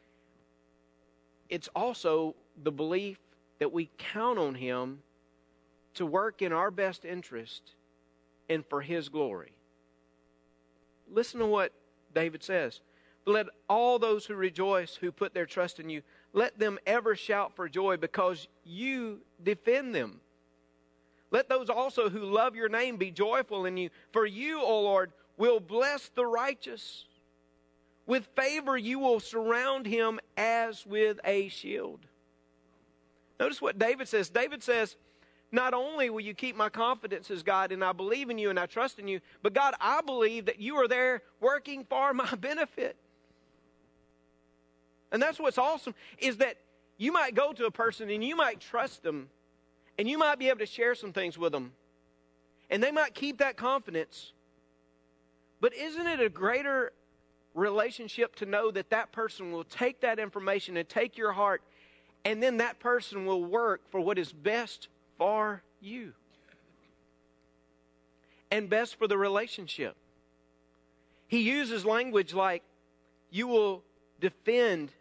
it's 1.49 1.69
also 1.73 2.35
the 2.61 2.71
belief 2.71 3.17
that 3.59 3.71
we 3.71 3.89
count 3.97 4.37
on 4.37 4.55
Him 4.55 4.99
to 5.93 6.05
work 6.05 6.41
in 6.41 6.51
our 6.51 6.69
best 6.69 7.05
interest 7.05 7.75
and 8.49 8.65
for 8.65 8.81
His 8.81 9.07
glory. 9.07 9.53
Listen 11.09 11.39
to 11.39 11.45
what 11.45 11.71
David 12.13 12.43
says. 12.43 12.81
Let 13.25 13.47
all 13.69 13.99
those 13.99 14.25
who 14.25 14.35
rejoice, 14.35 14.95
who 14.95 15.11
put 15.13 15.33
their 15.33 15.45
trust 15.45 15.79
in 15.79 15.89
you, 15.89 16.01
let 16.33 16.57
them 16.57 16.79
ever 16.85 17.15
shout 17.15 17.55
for 17.55 17.67
joy 17.67 17.97
because 17.97 18.47
you 18.63 19.19
defend 19.43 19.93
them. 19.93 20.21
Let 21.29 21.49
those 21.49 21.69
also 21.69 22.09
who 22.09 22.25
love 22.25 22.55
your 22.55 22.69
name 22.69 22.97
be 22.97 23.11
joyful 23.11 23.65
in 23.65 23.77
you. 23.77 23.89
For 24.11 24.25
you, 24.25 24.61
O 24.61 24.81
Lord, 24.81 25.11
will 25.37 25.59
bless 25.59 26.09
the 26.09 26.25
righteous. 26.25 27.05
With 28.05 28.27
favor 28.35 28.77
you 28.77 28.99
will 28.99 29.19
surround 29.19 29.85
him 29.85 30.19
as 30.35 30.85
with 30.85 31.19
a 31.23 31.47
shield. 31.49 31.99
Notice 33.39 33.61
what 33.61 33.79
David 33.79 34.07
says. 34.07 34.29
David 34.29 34.61
says, 34.61 34.97
Not 35.51 35.73
only 35.73 36.09
will 36.09 36.21
you 36.21 36.33
keep 36.33 36.55
my 36.55 36.69
confidence 36.69 37.31
as 37.31 37.43
God, 37.43 37.71
and 37.71 37.83
I 37.83 37.93
believe 37.93 38.29
in 38.29 38.37
you 38.37 38.49
and 38.49 38.59
I 38.59 38.65
trust 38.65 38.99
in 38.99 39.07
you, 39.07 39.21
but 39.41 39.53
God, 39.53 39.73
I 39.79 40.01
believe 40.01 40.45
that 40.45 40.59
you 40.59 40.75
are 40.75 40.87
there 40.87 41.21
working 41.39 41.85
for 41.89 42.13
my 42.13 42.35
benefit. 42.39 42.97
And 45.11 45.21
that's 45.21 45.39
what's 45.39 45.57
awesome 45.57 45.93
is 46.17 46.37
that 46.37 46.57
you 46.97 47.11
might 47.11 47.35
go 47.35 47.51
to 47.53 47.65
a 47.65 47.71
person 47.71 48.09
and 48.09 48.23
you 48.23 48.35
might 48.35 48.59
trust 48.59 49.03
them 49.03 49.29
and 49.97 50.09
you 50.09 50.17
might 50.17 50.39
be 50.39 50.49
able 50.49 50.59
to 50.59 50.65
share 50.65 50.95
some 50.95 51.13
things 51.13 51.37
with 51.37 51.51
them. 51.51 51.73
And 52.69 52.81
they 52.81 52.91
might 52.91 53.13
keep 53.13 53.39
that 53.39 53.57
confidence. 53.57 54.31
But 55.59 55.75
isn't 55.75 56.07
it 56.07 56.21
a 56.21 56.29
greater 56.29 56.93
relationship 57.53 58.35
to 58.37 58.45
know 58.45 58.71
that 58.71 58.89
that 58.91 59.11
person 59.11 59.51
will 59.51 59.65
take 59.65 60.01
that 60.01 60.19
information 60.19 60.77
and 60.77 60.87
take 60.87 61.17
your 61.17 61.33
heart 61.33 61.61
and 62.23 62.41
then 62.41 62.57
that 62.57 62.79
person 62.79 63.25
will 63.25 63.43
work 63.43 63.81
for 63.89 63.99
what 63.99 64.17
is 64.17 64.31
best 64.31 64.87
for 65.17 65.63
you 65.81 66.13
and 68.51 68.69
best 68.69 68.95
for 68.95 69.07
the 69.07 69.17
relationship. 69.17 69.95
He 71.27 71.41
uses 71.41 71.85
language 71.85 72.33
like, 72.33 72.63
you 73.29 73.47
will 73.47 73.83
defend 74.19 74.91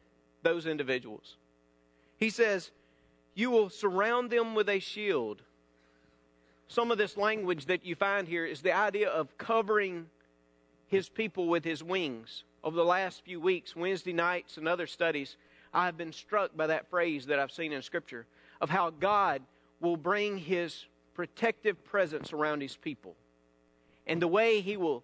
those 0.43 0.67
individuals. 0.67 1.37
He 2.17 2.31
says, 2.31 2.71
You 3.35 3.51
will 3.51 3.71
surround 3.71 4.31
them 4.31 4.55
with 4.55 4.69
a 4.69 4.79
shield. 4.79 5.43
Some 6.69 6.91
of 6.91 6.99
this 6.99 7.17
language 7.17 7.67
that 7.67 7.85
you 7.85 7.95
find 7.95 8.29
here 8.29 8.47
is 8.47 8.63
the 8.63 8.73
idea 8.73 9.09
of 9.09 9.37
covering 9.39 10.07
his 10.87 11.09
people 11.09 11.49
with 11.49 11.65
his 11.65 11.83
wings. 11.83 12.45
Over 12.63 12.77
the 12.77 12.85
last 12.85 13.25
few 13.25 13.41
weeks, 13.41 13.75
Wednesday 13.75 14.13
nights 14.13 14.57
and 14.57 14.69
other 14.69 14.87
studies, 14.87 15.37
I 15.73 15.87
have 15.87 15.97
been 15.97 16.13
struck 16.13 16.57
by 16.57 16.67
that 16.69 16.89
phrase 16.91 17.27
that 17.27 17.39
I've 17.39 17.51
seen 17.51 17.73
in 17.73 17.83
Scripture 17.83 18.27
of 18.61 18.71
how 18.71 18.91
God 18.91 19.43
will 19.81 19.97
bring 19.97 20.37
his 20.39 20.85
protective 21.15 21.83
presence 21.85 22.33
around 22.33 22.61
his 22.61 22.77
people 22.77 23.15
and 24.07 24.21
the 24.21 24.29
way 24.29 24.61
he 24.61 24.77
will 24.77 25.03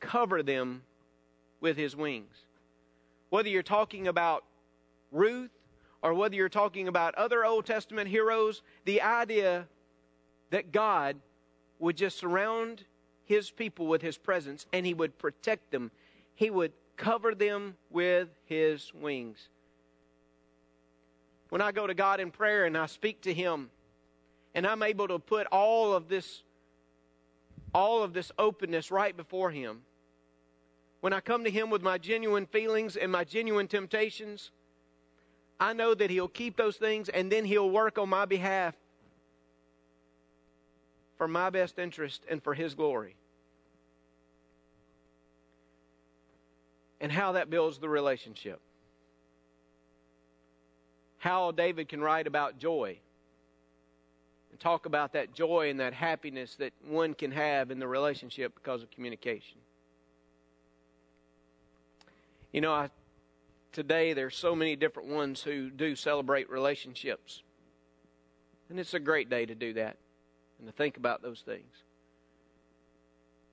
cover 0.00 0.42
them 0.42 0.82
with 1.60 1.76
his 1.76 1.96
wings. 1.96 2.34
Whether 3.30 3.48
you're 3.48 3.62
talking 3.62 4.06
about 4.06 4.44
Ruth, 5.14 5.50
or 6.02 6.12
whether 6.12 6.34
you're 6.34 6.50
talking 6.50 6.88
about 6.88 7.14
other 7.14 7.44
Old 7.44 7.64
Testament 7.64 8.08
heroes, 8.10 8.62
the 8.84 9.00
idea 9.00 9.66
that 10.50 10.72
God 10.72 11.16
would 11.78 11.96
just 11.96 12.18
surround 12.18 12.84
his 13.24 13.50
people 13.50 13.86
with 13.86 14.02
his 14.02 14.18
presence 14.18 14.66
and 14.72 14.84
he 14.84 14.92
would 14.92 15.16
protect 15.18 15.70
them, 15.70 15.90
he 16.34 16.50
would 16.50 16.72
cover 16.96 17.34
them 17.34 17.76
with 17.90 18.28
his 18.44 18.92
wings. 18.92 19.48
When 21.48 21.62
I 21.62 21.72
go 21.72 21.86
to 21.86 21.94
God 21.94 22.20
in 22.20 22.30
prayer 22.30 22.66
and 22.66 22.76
I 22.76 22.86
speak 22.86 23.22
to 23.22 23.32
him, 23.32 23.70
and 24.54 24.66
I'm 24.66 24.82
able 24.82 25.08
to 25.08 25.18
put 25.18 25.46
all 25.48 25.92
of 25.92 26.08
this 26.08 26.42
all 27.74 28.04
of 28.04 28.12
this 28.12 28.30
openness 28.38 28.92
right 28.92 29.16
before 29.16 29.50
him. 29.50 29.82
When 31.00 31.12
I 31.12 31.20
come 31.20 31.42
to 31.42 31.50
him 31.50 31.70
with 31.70 31.82
my 31.82 31.98
genuine 31.98 32.46
feelings 32.46 32.96
and 32.96 33.10
my 33.10 33.24
genuine 33.24 33.66
temptations, 33.66 34.52
I 35.58 35.72
know 35.72 35.94
that 35.94 36.10
He'll 36.10 36.28
keep 36.28 36.56
those 36.56 36.76
things 36.76 37.08
and 37.08 37.30
then 37.30 37.44
He'll 37.44 37.70
work 37.70 37.98
on 37.98 38.08
my 38.08 38.24
behalf 38.24 38.74
for 41.16 41.28
my 41.28 41.50
best 41.50 41.78
interest 41.78 42.22
and 42.28 42.42
for 42.42 42.54
His 42.54 42.74
glory. 42.74 43.16
and 47.04 47.12
how 47.12 47.32
that 47.32 47.50
builds 47.50 47.76
the 47.76 47.88
relationship. 47.88 48.58
How 51.18 51.50
David 51.50 51.86
can 51.86 52.00
write 52.00 52.26
about 52.26 52.58
joy 52.58 52.98
and 54.50 54.58
talk 54.58 54.86
about 54.86 55.12
that 55.12 55.34
joy 55.34 55.68
and 55.68 55.80
that 55.80 55.92
happiness 55.92 56.54
that 56.56 56.72
one 56.88 57.12
can 57.12 57.30
have 57.30 57.70
in 57.70 57.78
the 57.78 57.86
relationship 57.86 58.54
because 58.54 58.82
of 58.82 58.90
communication. 58.90 59.58
You 62.52 62.62
know, 62.62 62.72
I, 62.72 62.88
today 63.74 64.14
there's 64.14 64.36
so 64.36 64.54
many 64.54 64.76
different 64.76 65.10
ones 65.10 65.42
who 65.42 65.68
do 65.68 65.94
celebrate 65.94 66.48
relationships. 66.48 67.42
And 68.70 68.80
it's 68.80 68.94
a 68.94 69.00
great 69.00 69.28
day 69.28 69.44
to 69.44 69.54
do 69.54 69.74
that 69.74 69.96
and 70.58 70.66
to 70.66 70.72
think 70.72 70.96
about 70.96 71.20
those 71.20 71.42
things. 71.44 71.70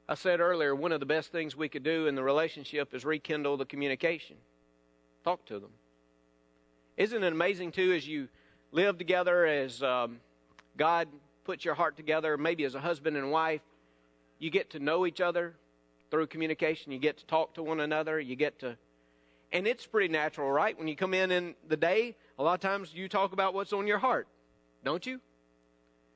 I 0.08 0.16
said 0.16 0.40
earlier, 0.40 0.76
one 0.76 0.92
of 0.92 1.00
the 1.00 1.06
best 1.06 1.32
things 1.32 1.56
we 1.56 1.70
could 1.70 1.84
do 1.84 2.08
in 2.08 2.16
the 2.16 2.24
relationship 2.24 2.94
is 2.94 3.04
rekindle 3.04 3.58
the 3.58 3.66
communication. 3.66 4.38
Talk 5.24 5.46
to 5.46 5.60
them. 5.60 5.72
Isn't 6.98 7.24
it 7.24 7.32
amazing, 7.32 7.72
too, 7.72 7.94
as 7.94 8.08
you 8.08 8.28
live 8.72 8.98
together, 8.98 9.46
as 9.46 9.82
um, 9.82 10.20
God 10.78 11.08
puts 11.46 11.66
your 11.66 11.76
heart 11.76 11.96
together, 11.96 12.38
maybe 12.38 12.64
as 12.64 12.76
a 12.76 12.80
husband 12.80 13.18
and 13.18 13.32
wife, 13.32 13.62
you 14.40 14.50
get 14.50 14.70
to 14.72 14.80
know 14.80 15.06
each 15.06 15.22
other 15.22 15.54
through 16.10 16.28
communication. 16.28 16.92
You 16.92 17.00
get 17.00 17.18
to 17.18 17.26
talk 17.26 17.54
to 17.56 17.64
one 17.64 17.80
another. 17.80 18.20
You 18.20 18.36
get 18.36 18.60
to. 18.60 18.78
And 19.52 19.68
it's 19.68 19.86
pretty 19.86 20.08
natural, 20.08 20.50
right? 20.50 20.78
When 20.78 20.88
you 20.88 20.96
come 20.96 21.14
in 21.14 21.32
in 21.32 21.56
the 21.68 21.78
day, 21.78 22.16
a 22.40 22.44
lot 22.44 22.54
of 22.54 22.60
times 22.60 22.94
you 22.94 23.10
talk 23.10 23.34
about 23.34 23.54
what's 23.54 23.74
on 23.74 23.86
your 23.86 23.98
heart, 23.98 24.28
don't 24.84 25.06
you? 25.06 25.20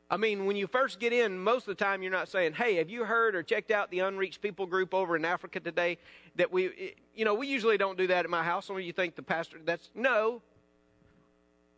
I 0.10 0.18
mean, 0.18 0.46
when 0.46 0.56
you 0.56 0.68
first 0.68 1.00
get 1.00 1.14
in, 1.14 1.40
most 1.40 1.68
of 1.68 1.78
the 1.78 1.84
time 1.84 2.04
you're 2.04 2.12
not 2.12 2.30
saying, 2.30 2.54
hey, 2.54 2.76
have 2.76 2.90
you 2.90 3.06
heard 3.06 3.36
or 3.36 3.42
checked 3.42 3.72
out 3.72 3.90
the 3.90 4.00
unreached 4.00 4.40
people 4.40 4.68
group 4.68 4.94
over 4.94 5.16
in 5.16 5.26
Africa 5.26 5.60
today? 5.60 5.98
That 6.36 6.52
we, 6.52 6.68
eh, 6.68 6.90
you 7.16 7.26
know, 7.26 7.34
we 7.34 7.48
usually 7.48 7.78
don't 7.78 7.98
do 7.98 8.08
that 8.08 8.24
at 8.24 8.30
my 8.30 8.44
house. 8.44 8.68
Some 8.68 8.76
of 8.76 8.84
you 8.84 8.94
think 8.94 9.16
the 9.16 9.24
pastor, 9.24 9.58
that's, 9.66 9.90
no. 9.96 10.42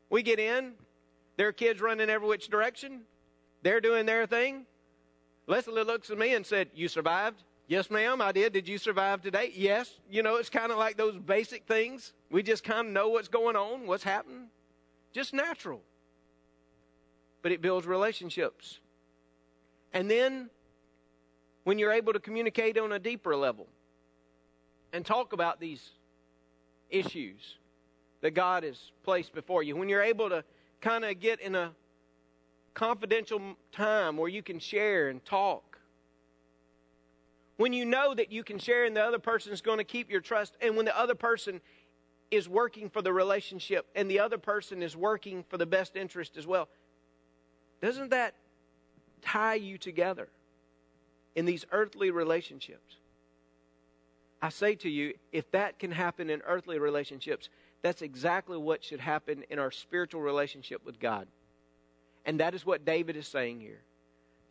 We 0.10 0.24
get 0.24 0.40
in, 0.40 0.74
there 1.38 1.48
are 1.48 1.54
kids 1.54 1.80
running 1.80 2.10
every 2.10 2.28
which 2.28 2.50
direction. 2.50 3.02
They're 3.64 3.82
doing 3.82 4.06
their 4.06 4.26
thing. 4.26 4.66
Leslie 5.48 5.84
looks 5.84 6.10
at 6.10 6.18
me 6.18 6.36
and 6.36 6.46
said, 6.46 6.70
You 6.74 6.90
survived? 6.90 7.44
Yes, 7.68 7.92
ma'am, 7.92 8.22
I 8.22 8.32
did. 8.32 8.54
Did 8.54 8.68
you 8.68 8.78
survive 8.78 9.22
today? 9.22 9.52
Yes. 9.54 9.92
You 10.10 10.24
know, 10.24 10.38
it's 10.38 10.50
kind 10.50 10.72
of 10.72 10.78
like 10.78 10.96
those 10.96 11.18
basic 11.18 11.66
things. 11.66 12.14
We 12.32 12.44
just 12.44 12.64
kind 12.64 12.88
of 12.88 12.94
know 12.94 13.10
what's 13.10 13.28
going 13.28 13.56
on, 13.56 13.88
what's 13.88 14.04
happening. 14.04 14.48
Just 15.14 15.34
natural 15.34 15.82
but 17.42 17.52
it 17.52 17.62
builds 17.62 17.88
relationships. 17.88 18.80
And 19.94 20.10
then 20.10 20.50
when 21.64 21.80
you're 21.80 21.92
able 21.92 22.14
to 22.14 22.20
communicate 22.20 22.78
on 22.78 22.92
a 22.92 23.00
deeper 23.00 23.36
level 23.36 23.68
and 24.94 25.06
talk 25.06 25.34
about 25.34 25.60
these 25.60 25.92
issues 26.90 27.58
that 28.22 28.32
God 28.32 28.64
has 28.64 28.92
placed 29.04 29.34
before 29.34 29.64
you, 29.64 29.76
when 29.76 29.90
you're 29.90 30.04
able 30.04 30.30
to 30.30 30.44
kind 30.82 31.06
of 31.06 31.20
get 31.20 31.40
in 31.40 31.56
a 31.56 31.72
confidential 32.74 33.42
time 33.72 34.18
where 34.18 34.30
you 34.30 34.44
can 34.44 34.60
share 34.60 35.10
and 35.10 35.24
talk, 35.26 35.67
when 37.58 37.74
you 37.74 37.86
know 37.86 38.14
that 38.14 38.32
you 38.32 38.44
can 38.44 38.60
share 38.60 38.86
and 38.86 38.96
the 38.96 39.04
other 39.04 39.20
person 39.20 39.52
is 39.52 39.62
going 39.62 39.80
to 39.80 39.84
keep 39.84 40.10
your 40.10 40.22
trust, 40.22 40.56
and 40.62 40.76
when 40.76 40.86
the 40.86 40.98
other 40.98 41.16
person 41.16 41.60
is 42.30 42.48
working 42.48 42.90
for 42.90 43.02
the 43.02 43.12
relationship 43.12 43.86
and 43.96 44.10
the 44.10 44.20
other 44.20 44.38
person 44.38 44.82
is 44.82 44.96
working 44.96 45.44
for 45.50 45.58
the 45.58 45.66
best 45.66 45.96
interest 45.96 46.38
as 46.38 46.46
well, 46.46 46.70
doesn't 47.82 48.10
that 48.10 48.36
tie 49.22 49.56
you 49.56 49.78
together 49.78 50.28
in 51.36 51.46
these 51.46 51.66
earthly 51.72 52.12
relationships? 52.12 52.96
I 54.42 54.50
say 54.50 54.76
to 54.76 54.90
you, 54.90 55.16
if 55.32 55.50
that 55.52 55.80
can 55.80 55.92
happen 55.92 56.30
in 56.30 56.42
earthly 56.46 56.78
relationships, 56.78 57.50
that's 57.82 58.02
exactly 58.02 58.58
what 58.58 58.84
should 58.84 59.00
happen 59.00 59.44
in 59.50 59.58
our 59.58 59.72
spiritual 59.72 60.22
relationship 60.22 60.86
with 60.86 61.00
God. 61.00 61.28
And 62.26 62.40
that 62.40 62.54
is 62.54 62.66
what 62.66 62.86
David 62.86 63.16
is 63.16 63.28
saying 63.28 63.62
here. 63.62 63.80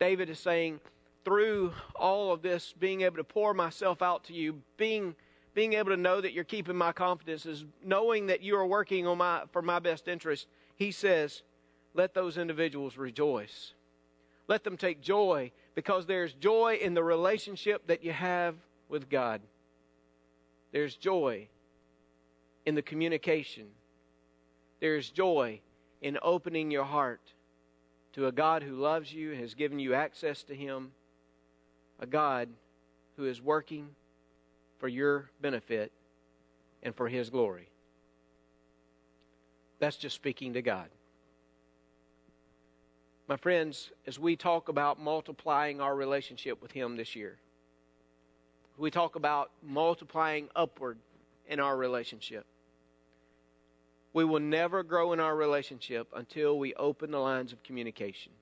David 0.00 0.28
is 0.28 0.40
saying, 0.40 0.80
through 1.26 1.72
all 1.96 2.32
of 2.32 2.40
this, 2.40 2.72
being 2.78 3.00
able 3.00 3.16
to 3.16 3.24
pour 3.24 3.52
myself 3.52 4.00
out 4.00 4.22
to 4.22 4.32
you, 4.32 4.62
being, 4.76 5.12
being 5.54 5.72
able 5.72 5.90
to 5.90 5.96
know 5.96 6.20
that 6.20 6.32
you're 6.32 6.44
keeping 6.44 6.76
my 6.76 6.92
confidences, 6.92 7.64
knowing 7.84 8.26
that 8.28 8.42
you 8.42 8.56
are 8.56 8.64
working 8.64 9.08
on 9.08 9.18
my, 9.18 9.42
for 9.50 9.60
my 9.60 9.80
best 9.80 10.06
interest, 10.06 10.46
he 10.76 10.92
says, 10.92 11.42
let 11.94 12.14
those 12.14 12.38
individuals 12.38 12.96
rejoice. 12.96 13.72
Let 14.46 14.62
them 14.62 14.76
take 14.76 15.00
joy 15.00 15.50
because 15.74 16.06
there's 16.06 16.32
joy 16.32 16.78
in 16.80 16.94
the 16.94 17.02
relationship 17.02 17.88
that 17.88 18.04
you 18.04 18.12
have 18.12 18.54
with 18.88 19.10
God. 19.10 19.40
There's 20.70 20.94
joy 20.94 21.48
in 22.64 22.76
the 22.76 22.82
communication. 22.82 23.66
There's 24.78 25.10
joy 25.10 25.58
in 26.00 26.18
opening 26.22 26.70
your 26.70 26.84
heart 26.84 27.32
to 28.12 28.28
a 28.28 28.32
God 28.32 28.62
who 28.62 28.76
loves 28.76 29.12
you, 29.12 29.32
has 29.32 29.54
given 29.54 29.80
you 29.80 29.92
access 29.92 30.44
to 30.44 30.54
Him, 30.54 30.92
a 32.00 32.06
God 32.06 32.48
who 33.16 33.24
is 33.24 33.40
working 33.40 33.88
for 34.78 34.88
your 34.88 35.30
benefit 35.40 35.92
and 36.82 36.94
for 36.94 37.08
His 37.08 37.30
glory. 37.30 37.68
That's 39.78 39.96
just 39.96 40.14
speaking 40.14 40.54
to 40.54 40.62
God. 40.62 40.88
My 43.28 43.36
friends, 43.36 43.90
as 44.06 44.18
we 44.18 44.36
talk 44.36 44.68
about 44.68 45.00
multiplying 45.00 45.80
our 45.80 45.94
relationship 45.96 46.62
with 46.62 46.72
Him 46.72 46.96
this 46.96 47.16
year, 47.16 47.38
we 48.78 48.90
talk 48.90 49.16
about 49.16 49.50
multiplying 49.62 50.48
upward 50.54 50.98
in 51.48 51.60
our 51.60 51.76
relationship. 51.76 52.44
We 54.12 54.24
will 54.24 54.40
never 54.40 54.82
grow 54.82 55.12
in 55.12 55.20
our 55.20 55.34
relationship 55.34 56.08
until 56.14 56.58
we 56.58 56.74
open 56.74 57.10
the 57.10 57.18
lines 57.18 57.52
of 57.52 57.62
communication, 57.62 58.32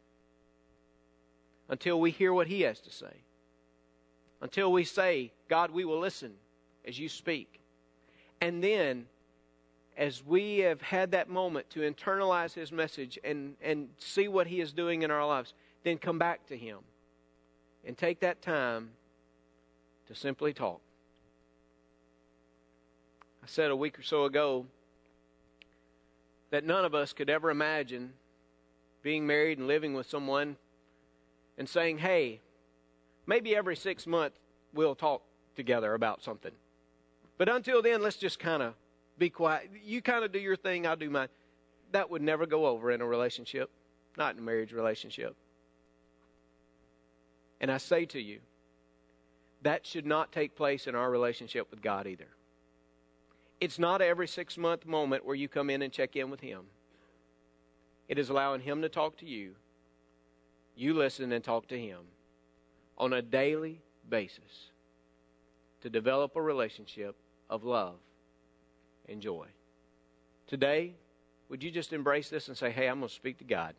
until 1.68 2.00
we 2.00 2.10
hear 2.10 2.32
what 2.32 2.46
He 2.46 2.62
has 2.62 2.80
to 2.80 2.90
say, 2.90 3.23
until 4.44 4.70
we 4.70 4.84
say, 4.84 5.32
God, 5.48 5.70
we 5.70 5.86
will 5.86 5.98
listen 5.98 6.34
as 6.86 6.98
you 6.98 7.08
speak. 7.08 7.60
And 8.42 8.62
then 8.62 9.06
as 9.96 10.22
we 10.22 10.58
have 10.58 10.82
had 10.82 11.12
that 11.12 11.30
moment 11.30 11.70
to 11.70 11.80
internalize 11.80 12.52
his 12.52 12.70
message 12.70 13.18
and, 13.24 13.54
and 13.62 13.88
see 13.96 14.28
what 14.28 14.46
he 14.46 14.60
is 14.60 14.74
doing 14.74 15.00
in 15.00 15.10
our 15.10 15.26
lives, 15.26 15.54
then 15.82 15.96
come 15.96 16.18
back 16.18 16.46
to 16.48 16.58
him 16.58 16.80
and 17.86 17.96
take 17.96 18.20
that 18.20 18.42
time 18.42 18.90
to 20.08 20.14
simply 20.14 20.52
talk. 20.52 20.82
I 23.42 23.46
said 23.46 23.70
a 23.70 23.76
week 23.76 23.98
or 23.98 24.02
so 24.02 24.26
ago 24.26 24.66
that 26.50 26.64
none 26.64 26.84
of 26.84 26.94
us 26.94 27.14
could 27.14 27.30
ever 27.30 27.48
imagine 27.48 28.12
being 29.02 29.26
married 29.26 29.56
and 29.56 29.66
living 29.66 29.94
with 29.94 30.06
someone 30.06 30.56
and 31.56 31.66
saying, 31.66 31.96
hey, 31.96 32.40
maybe 33.26 33.56
every 33.56 33.76
six 33.76 34.06
months 34.06 34.38
we'll 34.72 34.94
talk 34.94 35.22
together 35.56 35.94
about 35.94 36.22
something. 36.22 36.52
But 37.38 37.48
until 37.48 37.82
then, 37.82 38.02
let's 38.02 38.16
just 38.16 38.38
kind 38.38 38.62
of 38.62 38.74
be 39.18 39.30
quiet. 39.30 39.70
You 39.84 40.02
kind 40.02 40.24
of 40.24 40.32
do 40.32 40.38
your 40.38 40.56
thing, 40.56 40.86
I'll 40.86 40.96
do 40.96 41.10
mine. 41.10 41.28
That 41.92 42.10
would 42.10 42.22
never 42.22 42.46
go 42.46 42.66
over 42.66 42.90
in 42.90 43.00
a 43.00 43.06
relationship, 43.06 43.70
not 44.16 44.34
in 44.34 44.40
a 44.40 44.42
marriage 44.42 44.72
relationship. 44.72 45.36
And 47.60 47.70
I 47.70 47.78
say 47.78 48.04
to 48.06 48.20
you, 48.20 48.40
that 49.62 49.86
should 49.86 50.04
not 50.04 50.32
take 50.32 50.54
place 50.54 50.86
in 50.86 50.94
our 50.94 51.10
relationship 51.10 51.70
with 51.70 51.80
God 51.80 52.06
either. 52.06 52.28
It's 53.60 53.78
not 53.78 54.02
every 54.02 54.28
six 54.28 54.58
month 54.58 54.84
moment 54.84 55.24
where 55.24 55.36
you 55.36 55.48
come 55.48 55.70
in 55.70 55.80
and 55.80 55.92
check 55.92 56.16
in 56.16 56.30
with 56.30 56.40
Him. 56.40 56.62
It 58.08 58.18
is 58.18 58.28
allowing 58.28 58.60
Him 58.60 58.82
to 58.82 58.88
talk 58.88 59.16
to 59.18 59.26
you. 59.26 59.52
You 60.76 60.92
listen 60.92 61.32
and 61.32 61.42
talk 61.42 61.68
to 61.68 61.78
Him 61.78 62.00
on 62.96 63.12
a 63.12 63.22
daily 63.22 63.80
basis 64.08 64.70
to 65.82 65.90
develop 65.90 66.36
a 66.36 66.42
relationship 66.42 67.16
of 67.50 67.64
love 67.64 67.96
and 69.08 69.20
joy. 69.20 69.46
Today, 70.46 70.94
would 71.48 71.62
you 71.62 71.70
just 71.70 71.92
embrace 71.92 72.28
this 72.28 72.48
and 72.48 72.56
say, 72.56 72.70
hey, 72.70 72.88
I'm 72.88 72.98
going 72.98 73.08
to 73.08 73.14
speak 73.14 73.38
to 73.38 73.44
God? 73.44 73.74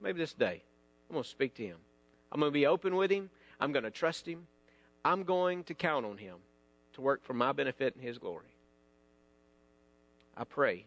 Maybe 0.00 0.18
this 0.18 0.34
day, 0.34 0.62
I'm 1.08 1.14
going 1.14 1.24
to 1.24 1.28
speak 1.28 1.54
to 1.54 1.62
Him. 1.62 1.78
I'm 2.30 2.40
going 2.40 2.50
to 2.50 2.54
be 2.54 2.66
open 2.66 2.96
with 2.96 3.10
Him. 3.10 3.30
I'm 3.58 3.72
going 3.72 3.84
to 3.84 3.90
trust 3.90 4.26
Him. 4.26 4.46
I'm 5.04 5.22
going 5.22 5.64
to 5.64 5.74
count 5.74 6.04
on 6.04 6.18
Him 6.18 6.36
to 6.94 7.00
work 7.00 7.24
for 7.24 7.34
my 7.34 7.52
benefit 7.52 7.94
and 7.94 8.04
His 8.04 8.18
glory. 8.18 8.54
I 10.36 10.44
pray 10.44 10.86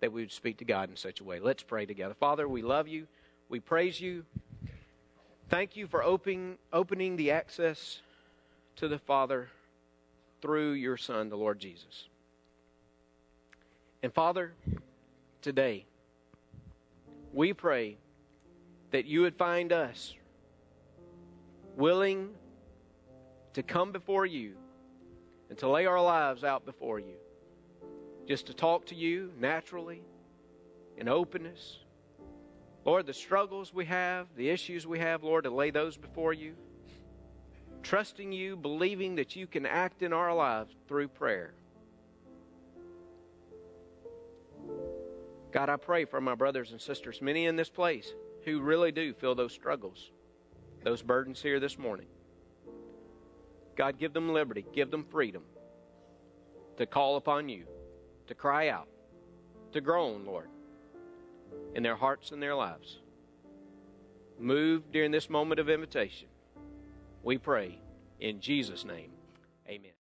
that 0.00 0.12
we 0.12 0.22
would 0.22 0.32
speak 0.32 0.58
to 0.58 0.64
God 0.64 0.90
in 0.90 0.96
such 0.96 1.20
a 1.20 1.24
way. 1.24 1.38
Let's 1.38 1.62
pray 1.62 1.86
together. 1.86 2.14
Father, 2.14 2.48
we 2.48 2.62
love 2.62 2.88
you. 2.88 3.06
We 3.48 3.60
praise 3.60 4.00
you. 4.00 4.24
Thank 5.50 5.76
you 5.76 5.86
for 5.86 6.02
opening, 6.02 6.56
opening 6.72 7.16
the 7.16 7.30
access 7.30 8.00
to 8.76 8.88
the 8.88 8.98
Father 8.98 9.48
through 10.40 10.72
your 10.72 10.96
Son, 10.96 11.28
the 11.28 11.36
Lord 11.36 11.58
Jesus. 11.58 12.08
And 14.02 14.12
Father, 14.12 14.52
today, 15.42 15.84
we 17.32 17.52
pray 17.52 17.96
that 18.90 19.04
you 19.04 19.20
would 19.22 19.36
find 19.36 19.72
us 19.72 20.14
willing 21.76 22.30
to 23.52 23.62
come 23.62 23.92
before 23.92 24.26
you 24.26 24.54
and 25.50 25.58
to 25.58 25.68
lay 25.68 25.86
our 25.86 26.02
lives 26.02 26.42
out 26.42 26.64
before 26.64 26.98
you. 26.98 27.16
Just 28.26 28.46
to 28.46 28.54
talk 28.54 28.86
to 28.86 28.94
you 28.94 29.30
naturally, 29.38 30.00
in 30.96 31.08
openness. 31.08 31.78
Lord, 32.84 33.06
the 33.06 33.14
struggles 33.14 33.72
we 33.72 33.86
have, 33.86 34.26
the 34.36 34.50
issues 34.50 34.86
we 34.86 34.98
have, 34.98 35.22
Lord, 35.22 35.44
to 35.44 35.50
lay 35.50 35.70
those 35.70 35.96
before 35.96 36.32
you. 36.32 36.54
Trusting 37.82 38.30
you, 38.30 38.56
believing 38.56 39.14
that 39.16 39.36
you 39.36 39.46
can 39.46 39.64
act 39.64 40.02
in 40.02 40.12
our 40.12 40.34
lives 40.34 40.74
through 40.86 41.08
prayer. 41.08 41.54
God, 45.50 45.68
I 45.68 45.76
pray 45.76 46.04
for 46.04 46.20
my 46.20 46.34
brothers 46.34 46.72
and 46.72 46.80
sisters, 46.80 47.22
many 47.22 47.46
in 47.46 47.56
this 47.56 47.70
place, 47.70 48.12
who 48.44 48.60
really 48.60 48.92
do 48.92 49.14
feel 49.14 49.34
those 49.34 49.52
struggles, 49.52 50.10
those 50.82 51.00
burdens 51.00 51.40
here 51.40 51.60
this 51.60 51.78
morning. 51.78 52.06
God, 53.76 53.98
give 53.98 54.12
them 54.12 54.32
liberty, 54.32 54.66
give 54.74 54.90
them 54.90 55.04
freedom 55.04 55.42
to 56.76 56.86
call 56.86 57.16
upon 57.16 57.48
you, 57.48 57.64
to 58.26 58.34
cry 58.34 58.68
out, 58.68 58.88
to 59.72 59.80
groan, 59.80 60.24
Lord, 60.24 60.48
in 61.74 61.82
their 61.82 61.96
hearts 61.96 62.30
and 62.30 62.42
their 62.42 62.54
lives. 62.54 63.00
Move 64.38 64.90
during 64.92 65.10
this 65.10 65.30
moment 65.30 65.60
of 65.60 65.68
invitation. 65.68 66.28
We 67.22 67.38
pray 67.38 67.78
in 68.20 68.40
Jesus' 68.40 68.84
name. 68.84 69.10
Amen. 69.68 69.92